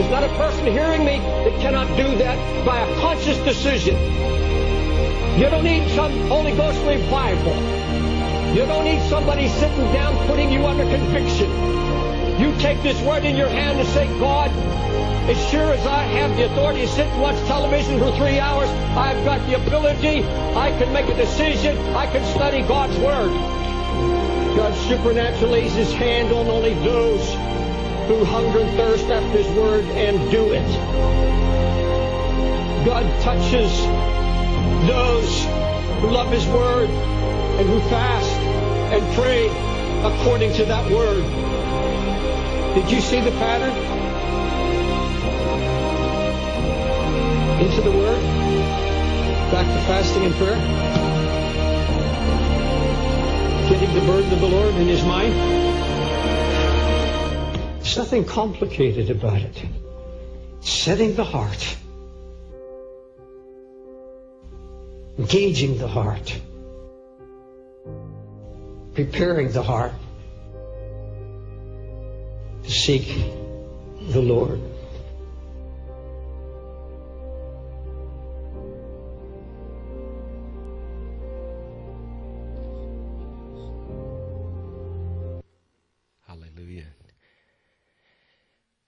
[0.00, 3.96] There's not a person hearing me that cannot do that by a conscious decision.
[5.38, 7.52] You don't need some Holy Ghost revival.
[8.56, 11.50] You don't need somebody sitting down putting you under conviction.
[12.40, 14.50] You take this word in your hand and say, God,
[15.28, 18.70] as sure as I have the authority to sit and watch television for three hours,
[18.96, 23.34] I've got the ability, I can make a decision, I can study God's Word.
[24.56, 27.59] God supernaturally lays His hand on only those
[28.10, 30.66] who hunger and thirst after His Word and do it.
[32.84, 33.70] God touches
[34.88, 35.44] those
[36.00, 38.32] who love His Word and who fast
[38.92, 39.46] and pray
[40.02, 41.22] according to that Word.
[42.74, 43.70] Did you see the pattern?
[47.64, 48.20] Into the Word?
[49.52, 50.58] Back to fasting and prayer?
[53.70, 55.89] Getting the burden of the Lord in His mind?
[57.90, 59.64] There's nothing complicated about it.
[60.60, 61.76] Setting the heart.
[65.18, 66.40] Engaging the heart.
[68.94, 69.90] Preparing the heart
[72.62, 73.08] to seek
[74.10, 74.60] the Lord.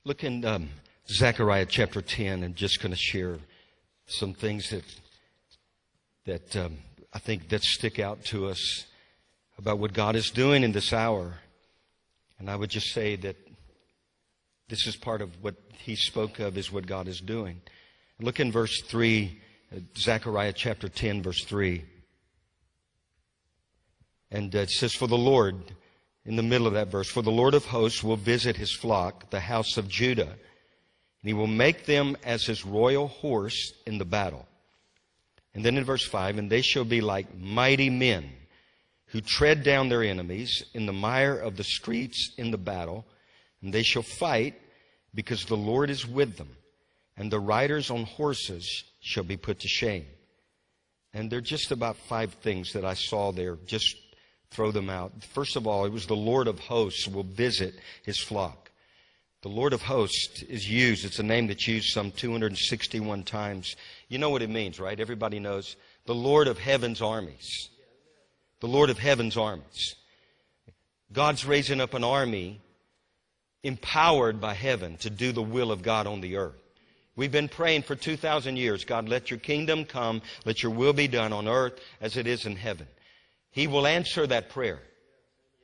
[0.05, 0.69] Look in um,
[1.09, 3.39] Zechariah chapter 10 and just going to share
[4.07, 4.85] some things that,
[6.27, 6.79] that um,
[7.13, 8.87] I think that stick out to us
[9.59, 11.35] about what God is doing in this hour.
[12.41, 13.37] And I would just say that
[14.69, 17.61] this is part of what he spoke of is what God is doing.
[18.19, 19.41] Look in verse 3,
[19.71, 21.85] uh, Zechariah chapter 10, verse 3.
[24.33, 25.63] And uh, it says, For the Lord
[26.25, 27.09] in the middle of that verse.
[27.09, 31.33] For the Lord of hosts will visit his flock, the house of Judah, and he
[31.33, 34.47] will make them as his royal horse in the battle.
[35.55, 38.31] And then in verse 5, and they shall be like mighty men
[39.07, 43.05] who tread down their enemies in the mire of the streets in the battle,
[43.61, 44.59] and they shall fight
[45.15, 46.57] because the Lord is with them,
[47.17, 50.07] and the riders on horses shall be put to shame.
[51.13, 53.97] And there are just about five things that I saw there, just
[54.53, 55.13] throw them out.
[55.25, 57.75] First of all, it was the Lord of hosts will visit
[58.05, 58.71] his flock.
[59.43, 61.05] The Lord of hosts is used.
[61.05, 63.75] It's a name that's used some 261 times.
[64.09, 64.99] You know what it means, right?
[64.99, 65.75] Everybody knows.
[66.07, 67.69] The Lord of heaven's armies.
[68.61, 69.97] The Lord of heaven's armies.
[71.13, 72.61] God's raising up an army
[73.65, 76.63] empowered by heaven to do the will of God on the earth.
[77.15, 78.85] We've been praying for 2,000 years.
[78.85, 80.23] God, let your kingdom come.
[80.45, 82.87] Let your will be done on earth as it is in heaven.
[83.53, 84.81] He will answer that prayer.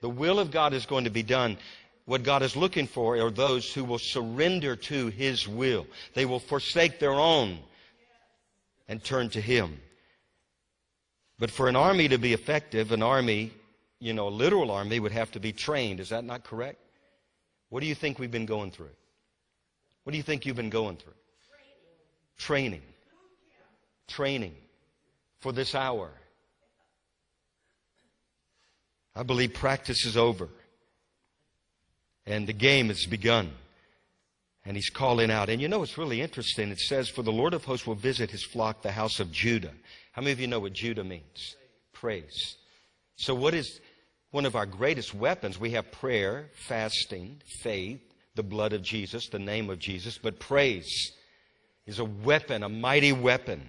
[0.01, 1.59] The will of God is going to be done.
[2.05, 5.86] What God is looking for are those who will surrender to His will.
[6.14, 7.59] They will forsake their own
[8.89, 9.80] and turn to Him.
[11.39, 13.53] But for an army to be effective, an army,
[14.01, 16.01] you know, a literal army would have to be trained.
[16.01, 16.78] Is that not correct?
[17.70, 18.91] What do you think we've been going through?
[20.05, 21.12] What do you think you've been going through?
[22.39, 22.80] Training.
[22.80, 22.82] Training
[24.09, 24.55] Training
[25.41, 26.11] for this hour.
[29.18, 30.48] I believe practice is over.
[32.24, 33.50] And the game has begun.
[34.64, 35.48] And he's calling out.
[35.48, 36.70] And you know, it's really interesting.
[36.70, 39.72] It says, For the Lord of hosts will visit his flock, the house of Judah.
[40.12, 41.56] How many of you know what Judah means?
[41.92, 42.56] Praise.
[43.16, 43.80] So, what is
[44.30, 45.58] one of our greatest weapons?
[45.58, 48.00] We have prayer, fasting, faith,
[48.36, 50.16] the blood of Jesus, the name of Jesus.
[50.16, 51.12] But praise
[51.86, 53.68] is a weapon, a mighty weapon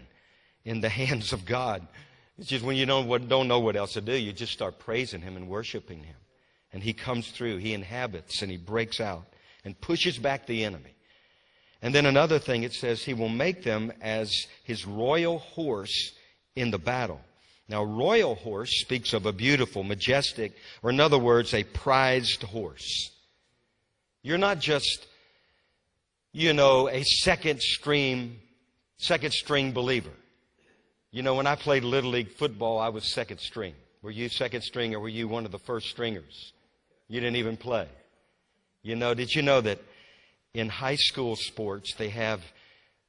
[0.64, 1.88] in the hands of God.
[2.40, 5.22] It's just when you don't, don't know what else to do, you just start praising
[5.22, 6.16] Him and worshiping Him.
[6.72, 9.26] And He comes through, He inhabits, and He breaks out
[9.66, 10.94] and pushes back the enemy.
[11.82, 14.34] And then another thing, it says He will make them as
[14.64, 16.14] His royal horse
[16.56, 17.20] in the battle.
[17.68, 23.12] Now, royal horse speaks of a beautiful, majestic, or in other words, a prized horse.
[24.24, 25.08] You're not just,
[26.32, 28.40] you know, a second stream,
[28.98, 30.10] second string believer.
[31.12, 33.74] You know, when I played Little League football, I was second string.
[34.04, 36.54] Were you second string or were you one of the first stringers?
[37.08, 37.88] You didn't even play.
[38.84, 39.80] You know, did you know that
[40.54, 42.42] in high school sports they have,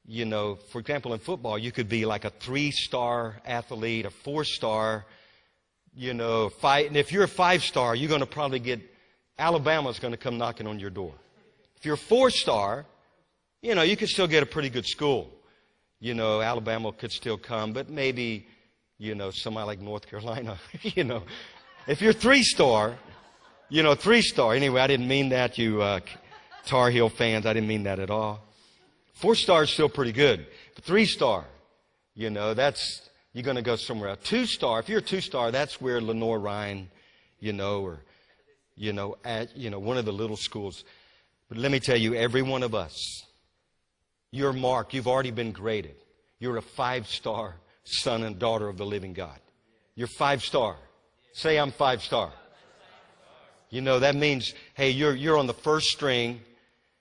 [0.05, 4.09] you know, for example, in football, you could be like a three star athlete, a
[4.09, 5.05] four star,
[5.95, 6.87] you know, five.
[6.87, 8.81] And if you're a five star, you're going to probably get,
[9.37, 11.13] Alabama's going to come knocking on your door.
[11.77, 12.87] If you're a four star,
[13.61, 15.29] you know, you could still get a pretty good school.
[16.01, 18.47] You know, Alabama could still come, but maybe,
[18.97, 21.21] you know, somebody like North Carolina, you know.
[21.87, 22.97] If you're three star,
[23.69, 24.55] you know, three star.
[24.55, 25.99] Anyway, I didn't mean that, you uh,
[26.65, 27.45] Tar Heel fans.
[27.45, 28.41] I didn't mean that at all.
[29.13, 30.47] Four star is still pretty good.
[30.73, 31.45] But three star,
[32.15, 34.19] you know, that's, you're going to go somewhere else.
[34.23, 36.89] Two star, if you're a two star, that's where Lenoir-Rhyne,
[37.39, 37.99] you know, or,
[38.75, 40.83] you know, at, you know, one of the little schools.
[41.47, 43.23] But let me tell you, every one of us,
[44.31, 45.95] your mark, you've already been graded.
[46.39, 49.39] You're a five star son and daughter of the living God.
[49.95, 50.77] You're five star.
[51.33, 52.31] Say, I'm five star.
[53.69, 56.41] You know, that means, hey, you're, you're on the first string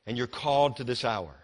[0.06, 1.34] and you're called to this hour.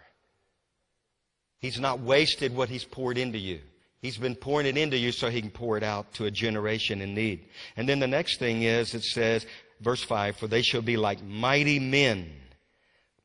[1.59, 3.59] He's not wasted what He's poured into you.
[4.01, 7.01] He's been pouring it into you so He can pour it out to a generation
[7.01, 7.45] in need.
[7.75, 9.45] And then the next thing is, it says,
[9.81, 12.31] verse 5, for they shall be like mighty men.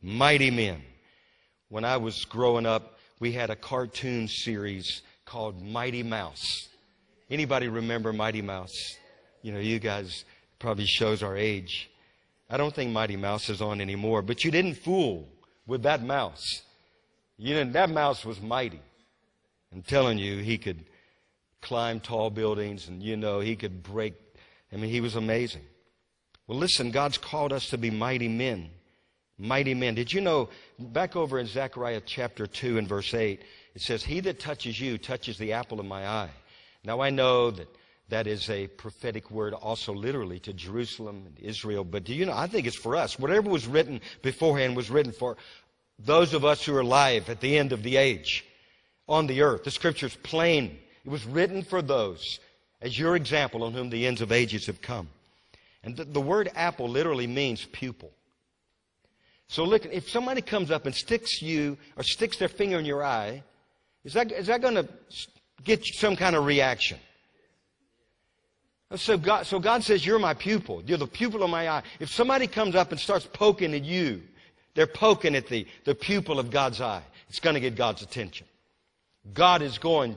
[0.00, 0.82] Mighty men.
[1.72, 6.68] When I was growing up, we had a cartoon series called Mighty Mouse.
[7.30, 8.76] Anybody remember Mighty Mouse?
[9.40, 10.26] You know, you guys
[10.58, 11.88] probably shows our age.
[12.50, 15.26] I don't think Mighty Mouse is on anymore, but you didn't fool
[15.66, 16.60] with that mouse.
[17.38, 18.82] You know, that mouse was mighty.
[19.72, 20.84] I'm telling you, he could
[21.62, 24.12] climb tall buildings and, you know, he could break.
[24.70, 25.62] I mean, he was amazing.
[26.46, 28.68] Well, listen, God's called us to be mighty men.
[29.38, 29.94] Mighty men.
[29.94, 33.42] Did you know, back over in Zechariah chapter 2 and verse 8,
[33.74, 36.30] it says, He that touches you touches the apple of my eye.
[36.84, 37.68] Now I know that
[38.08, 41.82] that is a prophetic word also literally to Jerusalem and Israel.
[41.82, 43.18] But do you know, I think it's for us.
[43.18, 45.36] Whatever was written beforehand was written for
[45.98, 48.44] those of us who are alive at the end of the age
[49.08, 49.64] on the earth.
[49.64, 50.78] The scripture's plain.
[51.04, 52.38] It was written for those
[52.82, 55.08] as your example on whom the ends of ages have come.
[55.82, 58.10] And the, the word apple literally means pupil.
[59.52, 63.04] So look, if somebody comes up and sticks you or sticks their finger in your
[63.04, 63.42] eye,
[64.02, 64.88] is that, is that going to
[65.62, 66.98] get some kind of reaction?
[68.96, 70.82] So God, so God says, You're my pupil.
[70.86, 71.82] You're the pupil of my eye.
[72.00, 74.22] If somebody comes up and starts poking at you,
[74.74, 77.02] they're poking at the, the pupil of God's eye.
[77.28, 78.46] It's going to get God's attention.
[79.34, 80.16] God is going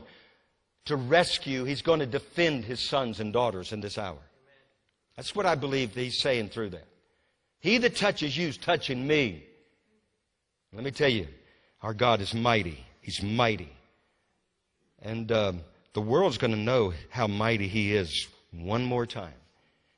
[0.85, 4.19] to rescue, He's going to defend His sons and daughters in this hour.
[5.17, 6.87] That's what I believe He's saying through that.
[7.65, 9.43] He that touches you is touching me.
[10.71, 11.27] Let me tell you,
[11.81, 12.85] our God is mighty.
[13.01, 13.73] He's mighty.
[15.01, 15.61] And um,
[15.93, 19.33] the world's going to know how mighty He is one more time.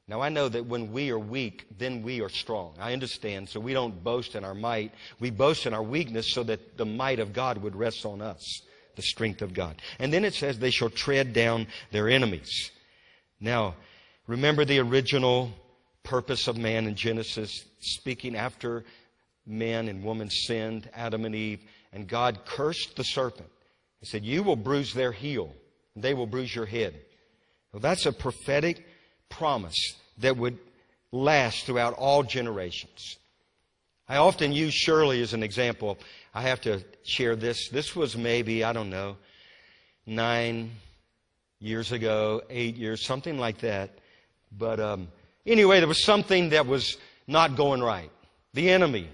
[0.08, 2.74] Now, I know that when we are weak, then we are strong.
[2.80, 3.50] I understand.
[3.50, 4.94] So we don't boast in our might.
[5.20, 8.62] We boast in our weakness so that the might of God would rest on us,
[8.96, 9.82] the strength of God.
[10.00, 12.72] And then it says, they shall tread down their enemies.
[13.42, 13.76] Now,
[14.26, 15.52] remember the original
[16.08, 18.86] purpose of man in Genesis, speaking after
[19.46, 21.60] men and woman sinned, Adam and Eve,
[21.92, 23.50] and God cursed the serpent.
[24.00, 25.54] He said, You will bruise their heel,
[25.96, 26.96] and they will bruise your head.
[27.74, 28.88] Well, that's a prophetic
[29.30, 30.58] promise that would
[31.12, 33.18] last throughout all generations.
[34.08, 35.98] I often use Shirley as an example.
[36.34, 37.68] I have to share this.
[37.70, 39.18] This was maybe, I don't know,
[40.06, 40.72] nine
[41.60, 43.90] years ago, eight years, something like that.
[44.58, 45.10] But um,
[45.48, 48.12] anyway, there was something that was not going right.
[48.54, 49.10] The enemy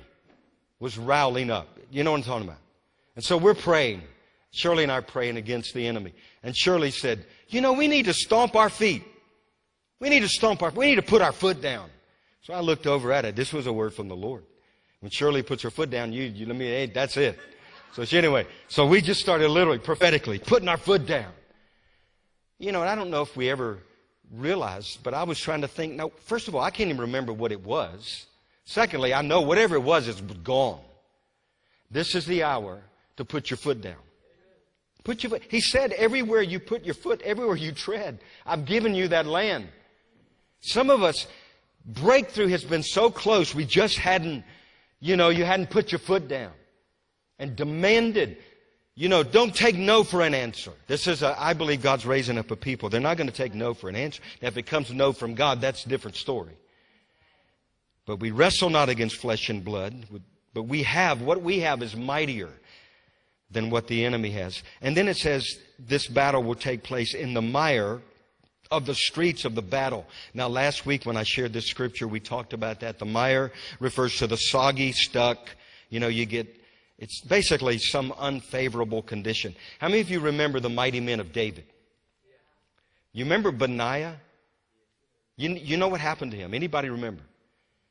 [0.80, 1.68] was rowling up.
[1.92, 2.60] You know what I'm talking about?
[3.16, 4.02] And so we're praying.
[4.52, 6.14] Shirley and I are praying against the enemy.
[6.44, 9.04] And Shirley said, You know, we need to stomp our feet.
[10.00, 11.90] We need to stomp our, we need to put our foot down.
[12.42, 13.36] So I looked over at it.
[13.36, 14.44] This was a word from the Lord.
[15.00, 17.40] When Shirley puts her foot down, you, you let me, hey, that's it.
[17.94, 21.32] So she, anyway, so we just started literally, prophetically, putting our foot down.
[22.60, 23.80] You know, and I don't know if we ever
[24.36, 27.32] realized, but I was trying to think, no, first of all, I can't even remember
[27.34, 28.26] what it was.
[28.66, 30.80] Secondly, I know whatever it was is gone.
[31.92, 32.82] This is the hour
[33.18, 34.02] to put your foot down.
[35.04, 35.44] Put your foot.
[35.50, 39.68] He said, everywhere you put your foot, everywhere you tread, I've given you that land.
[40.62, 41.28] Some of us,
[41.86, 44.46] breakthrough has been so close, we just hadn't,
[45.00, 46.54] you know, you hadn't put your foot down
[47.38, 48.38] and demanded,
[48.96, 50.72] you know, don't take no for an answer.
[50.88, 52.90] This is, a, I believe God's raising up a people.
[52.90, 54.22] They're not going to take no for an answer.
[54.42, 56.54] Now, if it comes no from God, that's a different story.
[58.06, 60.06] But we wrestle not against flesh and blood,
[60.54, 62.52] but we have, what we have is mightier
[63.50, 64.62] than what the enemy has.
[64.82, 68.02] And then it says this battle will take place in the mire
[68.70, 70.06] of the streets of the battle.
[70.34, 73.00] Now, last week when I shared this scripture, we talked about that.
[73.00, 75.50] The mire refers to the soggy, stuck,
[75.90, 76.63] you know, you get
[77.00, 79.56] It's basically some unfavorable condition.
[79.80, 81.66] How many of you remember the mighty men of David?
[83.12, 84.18] You remember Benaiah?
[85.36, 86.54] You, you know what happened to him?
[86.54, 87.22] Anybody remember?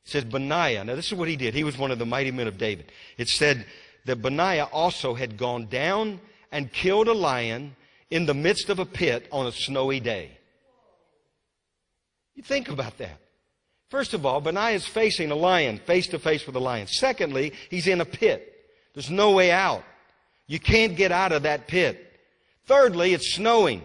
[0.04, 0.84] It says Benaiah.
[0.84, 1.54] Now, this is what he did.
[1.54, 2.92] He was one of the mighty men of David.
[3.18, 3.66] It said
[4.04, 7.76] that Benaiah also had gone down and killed a lion
[8.10, 10.32] in the midst of a pit on a snowy day.
[12.34, 13.18] You think about that.
[13.90, 16.86] First of all, Benaiah is facing a lion, face to face with a lion.
[16.86, 18.51] Secondly, he's in a pit.
[18.94, 19.84] There's no way out.
[20.46, 22.12] You can't get out of that pit.
[22.66, 23.82] Thirdly, it's snowing.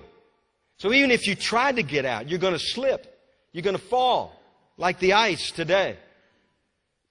[0.78, 3.20] So even if you tried to get out, you're going to slip.
[3.52, 4.40] You're going to fall
[4.78, 5.98] like the ice today.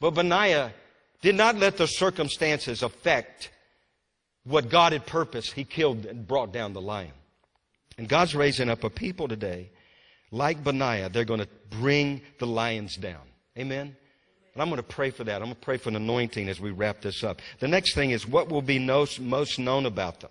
[0.00, 0.72] But Benaiah
[1.22, 3.50] did not let the circumstances affect
[4.44, 5.52] what God had purposed.
[5.52, 7.12] He killed and brought down the lion.
[7.98, 9.70] And God's raising up a people today
[10.30, 13.22] like Benaiah, they're going to bring the lions down.
[13.58, 13.96] Amen?
[14.56, 15.42] And I'm going to pray for that.
[15.42, 17.42] I'm going to pray for an anointing as we wrap this up.
[17.58, 20.30] The next thing is what will be most known about them.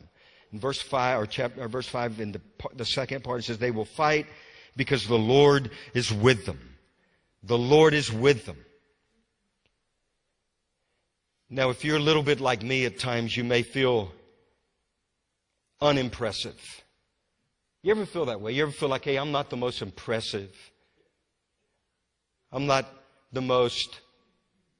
[0.51, 2.41] In verse 5, or, chapter, or verse 5, in the,
[2.73, 4.25] the second part, it says, They will fight
[4.75, 6.75] because the Lord is with them.
[7.43, 8.57] The Lord is with them.
[11.47, 14.11] Now, if you're a little bit like me at times, you may feel
[15.79, 16.83] unimpressive.
[17.83, 18.53] You ever feel that way?
[18.53, 20.49] You ever feel like, hey, I'm not the most impressive?
[22.51, 22.91] I'm not
[23.31, 23.99] the most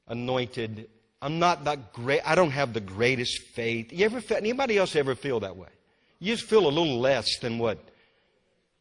[0.08, 0.90] anointed.
[1.22, 2.22] I'm not that great.
[2.26, 3.92] I don't have the greatest faith.
[3.92, 5.70] You ever feel, anybody else ever feel that way?
[6.20, 7.80] You just feel a little less than what,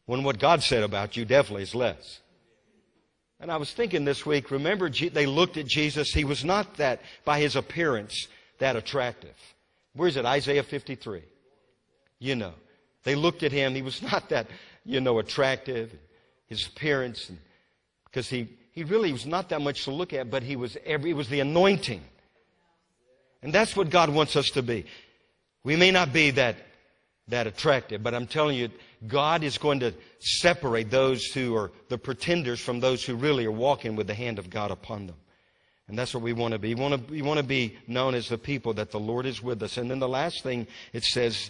[0.05, 2.19] when what God said about you definitely is less.
[3.39, 6.13] And I was thinking this week, remember they looked at Jesus.
[6.13, 8.27] He was not that, by his appearance,
[8.59, 9.35] that attractive.
[9.93, 10.25] Where is it?
[10.25, 11.23] Isaiah 53.
[12.19, 12.53] You know.
[13.03, 13.75] They looked at him.
[13.75, 14.47] He was not that,
[14.83, 15.93] you know, attractive.
[16.47, 17.31] His appearance,
[18.05, 21.11] because he, he really was not that much to look at, but he was every,
[21.11, 22.01] it was the anointing.
[23.41, 24.85] And that's what God wants us to be.
[25.63, 26.57] We may not be that,
[27.29, 28.69] that attractive, but I'm telling you,
[29.07, 33.51] God is going to separate those who are the pretenders from those who really are
[33.51, 35.15] walking with the hand of God upon them.
[35.87, 36.75] And that's what we want to be.
[36.75, 39.41] We want to, we want to be known as the people that the Lord is
[39.41, 39.77] with us.
[39.77, 41.49] And then the last thing it says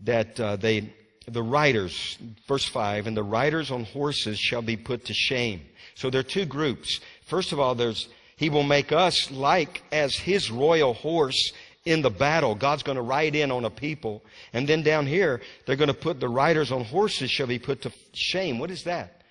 [0.00, 0.92] that uh, they,
[1.26, 5.62] the riders, verse 5, and the riders on horses shall be put to shame.
[5.94, 7.00] So there are two groups.
[7.26, 11.52] First of all, there's, he will make us like as his royal horse
[11.84, 12.54] in the battle.
[12.54, 14.22] God's going to ride in on a people.
[14.52, 17.82] And then down here, they're going to put the riders on horses shall be put
[17.82, 18.58] to shame.
[18.58, 19.22] What is that?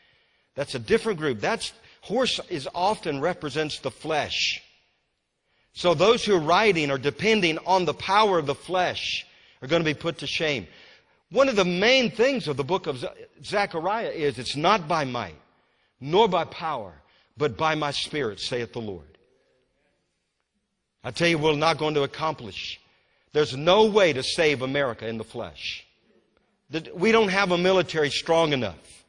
[0.56, 1.40] That's a different group.
[1.40, 4.62] That's, horse is often represents the flesh.
[5.74, 9.26] So those who are riding are depending on the power of the flesh
[9.62, 10.68] are going to be put to shame.
[11.34, 13.04] One of the main things of the book of
[13.44, 15.34] Zechariah is it's not by might,
[16.00, 16.94] nor by power,
[17.36, 19.18] but by my spirit, saith the Lord.
[21.04, 22.80] I tell you, we're not going to accomplish.
[23.32, 25.84] There's no way to save America in the flesh.
[26.94, 29.04] We don't have a military strong enough.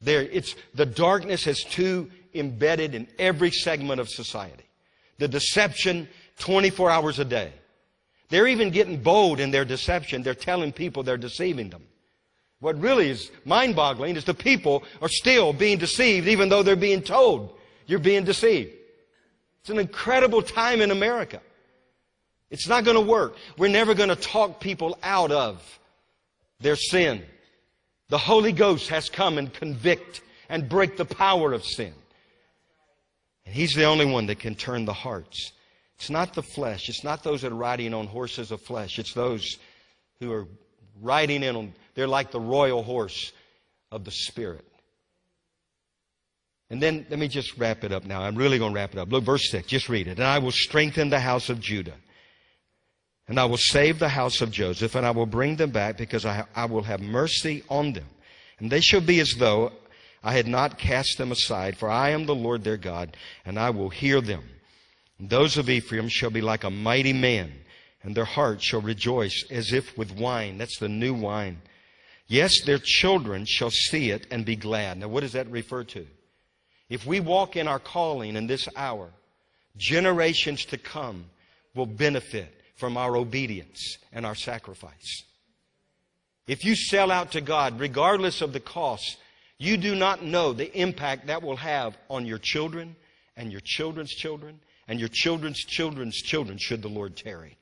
[0.00, 4.64] There, it's, the darkness is too embedded in every segment of society.
[5.18, 6.08] The deception
[6.38, 7.52] 24 hours a day.
[8.28, 10.22] They're even getting bold in their deception.
[10.22, 11.84] They're telling people they're deceiving them.
[12.60, 16.76] What really is mind boggling is the people are still being deceived even though they're
[16.76, 17.54] being told
[17.86, 18.72] you're being deceived.
[19.60, 21.40] It's an incredible time in America.
[22.50, 23.36] It's not going to work.
[23.56, 25.62] We're never going to talk people out of
[26.60, 27.22] their sin.
[28.08, 31.92] The Holy Ghost has come and convict and break the power of sin.
[33.44, 35.52] And He's the only one that can turn the hearts.
[35.98, 36.88] It's not the flesh.
[36.88, 38.98] It's not those that are riding on horses of flesh.
[38.98, 39.58] It's those
[40.20, 40.46] who are
[41.00, 43.32] riding in on, they're like the royal horse
[43.90, 44.64] of the Spirit.
[46.70, 48.22] And then let me just wrap it up now.
[48.22, 49.10] I'm really going to wrap it up.
[49.10, 50.18] Look, verse 6, just read it.
[50.18, 51.94] And I will strengthen the house of Judah.
[53.26, 56.24] And I will save the house of Joseph, and I will bring them back because
[56.24, 58.06] I, I will have mercy on them.
[58.58, 59.72] And they shall be as though
[60.22, 63.70] I had not cast them aside, for I am the Lord their God, and I
[63.70, 64.44] will hear them.
[65.20, 67.52] Those of Ephraim shall be like a mighty man,
[68.02, 70.58] and their heart shall rejoice as if with wine.
[70.58, 71.60] That's the new wine.
[72.28, 74.98] Yes, their children shall see it and be glad.
[74.98, 76.06] Now, what does that refer to?
[76.88, 79.10] If we walk in our calling in this hour,
[79.76, 81.26] generations to come
[81.74, 85.24] will benefit from our obedience and our sacrifice.
[86.46, 89.16] If you sell out to God, regardless of the cost,
[89.58, 92.94] you do not know the impact that will have on your children
[93.36, 97.56] and your children's children and your children's children's children should the Lord tarry.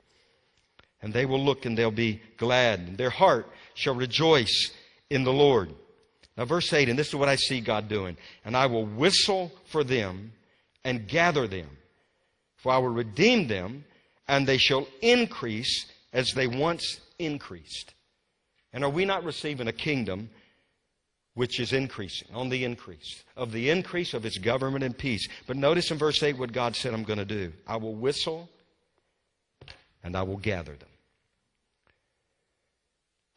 [1.01, 4.71] And they will look and they'll be glad, and their heart shall rejoice
[5.09, 5.71] in the Lord.
[6.37, 8.17] Now, verse 8, and this is what I see God doing.
[8.45, 10.31] And I will whistle for them
[10.83, 11.69] and gather them,
[12.57, 13.83] for I will redeem them
[14.27, 17.93] and they shall increase as they once increased.
[18.73, 20.29] And are we not receiving a kingdom
[21.37, 25.27] which is increasing, on the increase, of the increase of its government and peace?
[25.45, 28.49] But notice in verse 8 what God said I'm going to do I will whistle
[30.03, 30.89] and I will gather them.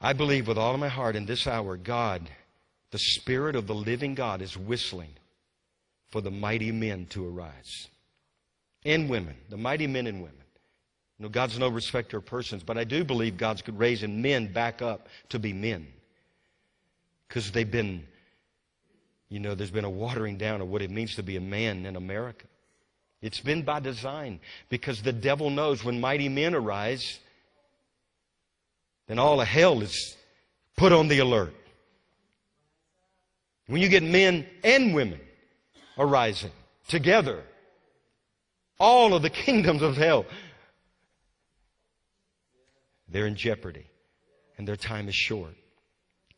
[0.00, 2.30] I believe with all of my heart in this hour, God,
[2.90, 5.10] the Spirit of the living God, is whistling
[6.08, 7.88] for the mighty men to arise.
[8.86, 10.36] And women, the mighty men and women.
[11.18, 14.80] You know, God's no respecter of persons, but I do believe God's raising men back
[14.80, 15.86] up to be men.
[17.30, 18.02] Because they've been,
[19.28, 21.86] you know, there's been a watering down of what it means to be a man
[21.86, 22.46] in America.
[23.22, 27.20] It's been by design because the devil knows when mighty men arise,
[29.06, 30.16] then all of hell is
[30.76, 31.54] put on the alert.
[33.68, 35.20] When you get men and women
[35.96, 36.50] arising
[36.88, 37.44] together,
[38.80, 40.26] all of the kingdoms of hell,
[43.08, 43.86] they're in jeopardy
[44.58, 45.54] and their time is short.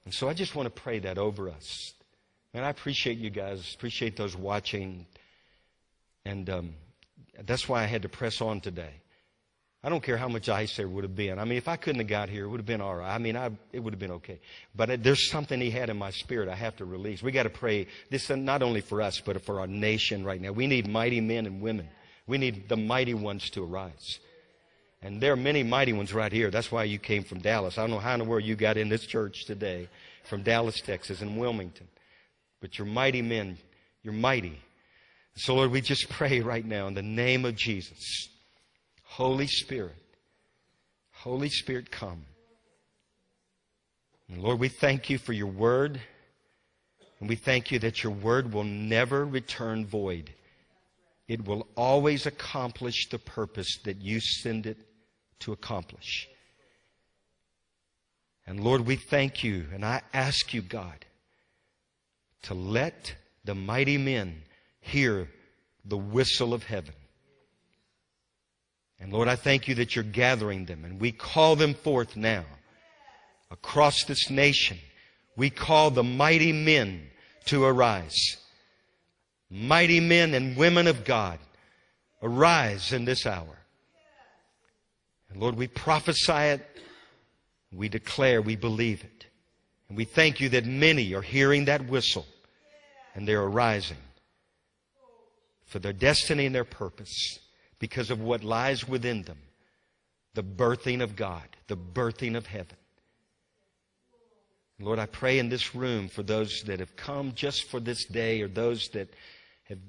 [0.04, 1.92] And so I just want to pray that over us.
[2.54, 5.06] And I appreciate you guys, appreciate those watching.
[6.24, 6.74] And um,
[7.44, 8.94] that's why I had to press on today.
[9.84, 11.40] I don't care how much ice there would have been.
[11.40, 13.12] I mean, if I couldn't have got here, it would have been all right.
[13.12, 14.38] I mean, I, it would have been okay.
[14.76, 17.20] But there's something He had in my spirit I have to release.
[17.20, 20.52] We got to pray this not only for us, but for our nation right now.
[20.52, 21.88] We need mighty men and women.
[22.28, 24.20] We need the mighty ones to arise.
[25.02, 26.50] And there are many mighty ones right here.
[26.50, 27.76] That's why you came from Dallas.
[27.76, 29.88] I don't know how in the world you got in this church today
[30.22, 31.88] from Dallas, Texas, and Wilmington.
[32.60, 33.58] But you're mighty men.
[34.04, 34.60] You're mighty.
[35.34, 38.28] So, Lord, we just pray right now in the name of Jesus.
[39.02, 39.96] Holy Spirit,
[41.10, 42.24] Holy Spirit, come.
[44.28, 46.00] And Lord, we thank you for your word.
[47.20, 50.32] And we thank you that your word will never return void.
[51.28, 54.78] It will always accomplish the purpose that you send it
[55.42, 56.28] to accomplish.
[58.46, 61.04] And Lord, we thank you, and I ask you, God,
[62.42, 63.14] to let
[63.44, 64.42] the mighty men
[64.80, 65.28] hear
[65.84, 66.94] the whistle of heaven.
[68.98, 72.44] And Lord, I thank you that you're gathering them, and we call them forth now
[73.50, 74.78] across this nation.
[75.36, 77.08] We call the mighty men
[77.46, 78.36] to arise.
[79.50, 81.38] Mighty men and women of God,
[82.22, 83.61] arise in this hour.
[85.32, 86.66] And Lord, we prophesy it,
[87.72, 89.26] we declare we believe it.
[89.88, 92.26] And we thank you that many are hearing that whistle
[93.14, 93.98] and they're arising
[95.66, 97.38] for their destiny and their purpose
[97.78, 99.38] because of what lies within them
[100.34, 102.76] the birthing of God, the birthing of heaven.
[104.80, 108.40] Lord, I pray in this room for those that have come just for this day
[108.40, 109.08] or those that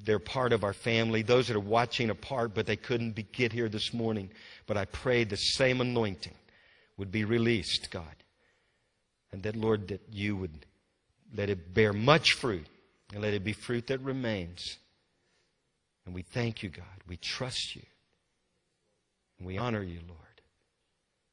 [0.06, 3.52] they're part of our family, those that are watching apart but they couldn't be, get
[3.52, 4.30] here this morning.
[4.68, 6.36] But I pray the same anointing
[6.98, 8.16] would be released, God.
[9.32, 10.66] And that, Lord, that you would
[11.36, 12.68] let it bear much fruit
[13.12, 14.78] and let it be fruit that remains.
[16.06, 16.86] And we thank you, God.
[17.08, 17.82] We trust you.
[19.38, 20.20] And we honor you, Lord.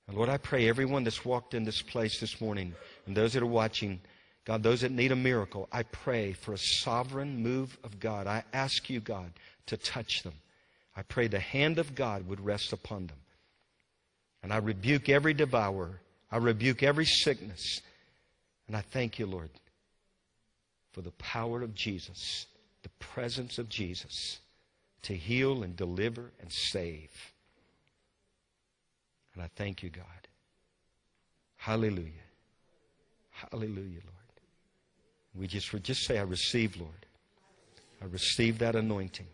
[0.09, 2.75] And Lord, I pray everyone that's walked in this place this morning
[3.07, 4.01] and those that are watching,
[4.51, 8.27] God, those that need a miracle, I pray for a sovereign move of God.
[8.27, 9.31] I ask you, God,
[9.67, 10.33] to touch them.
[10.97, 13.19] I pray the hand of God would rest upon them.
[14.43, 16.01] And I rebuke every devourer.
[16.33, 17.81] I rebuke every sickness.
[18.67, 19.51] And I thank you, Lord,
[20.95, 22.47] for the power of Jesus,
[22.83, 24.41] the presence of Jesus
[25.03, 27.13] to heal and deliver and save.
[29.35, 30.27] And I thank you, God.
[31.57, 32.27] Hallelujah.
[33.31, 34.20] Hallelujah, Lord.
[35.35, 37.07] We just, just say, I receive, Lord.
[38.03, 39.27] I receive that anointing.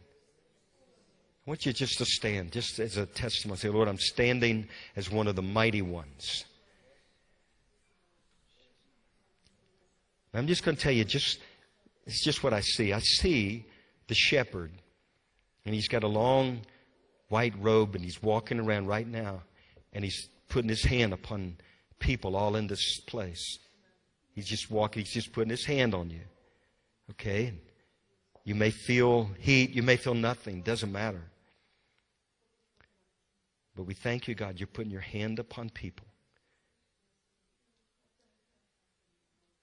[1.46, 3.58] I want you just to stand, just as a testimony.
[3.58, 6.44] Say, Lord, I'm standing as one of the mighty ones.
[10.34, 11.38] I'm just going to tell you, just
[12.06, 12.92] it's just what I see.
[12.92, 13.64] I see
[14.08, 14.70] the shepherd,
[15.64, 16.60] and he's got a long
[17.28, 19.42] white robe, and he's walking around right now,
[19.92, 21.56] and he's putting his hand upon
[21.98, 23.58] people all in this place.
[24.36, 26.20] He's just walking, he's just putting his hand on you.
[27.12, 27.54] Okay?
[28.44, 31.22] You may feel heat, you may feel nothing, doesn't matter.
[33.74, 36.06] But we thank you, God, you're putting your hand upon people.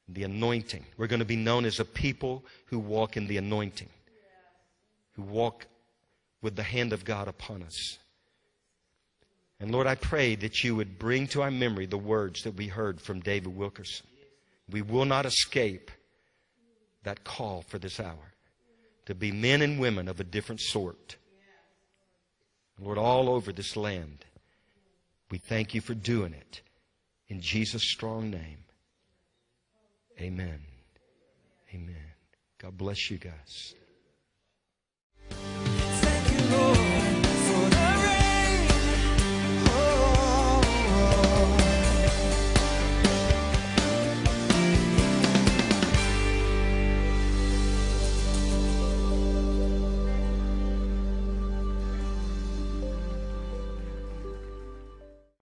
[0.10, 0.84] The anointing.
[0.98, 3.90] We're going to be known as a people who walk in the anointing,
[5.16, 5.68] who walk
[6.42, 8.00] with the hand of God upon us.
[9.60, 12.68] And Lord, I pray that you would bring to our memory the words that we
[12.68, 14.08] heard from David Wilkerson.
[14.70, 15.92] We will not escape
[17.04, 18.34] that call for this hour
[19.06, 21.18] to be men and women of a different sort.
[22.80, 24.26] Lord, all over this land,
[25.30, 26.62] we thank you for doing it.
[27.28, 28.64] In Jesus' strong name,
[30.20, 30.60] amen.
[31.74, 31.96] Amen.
[32.60, 33.74] God bless you guys.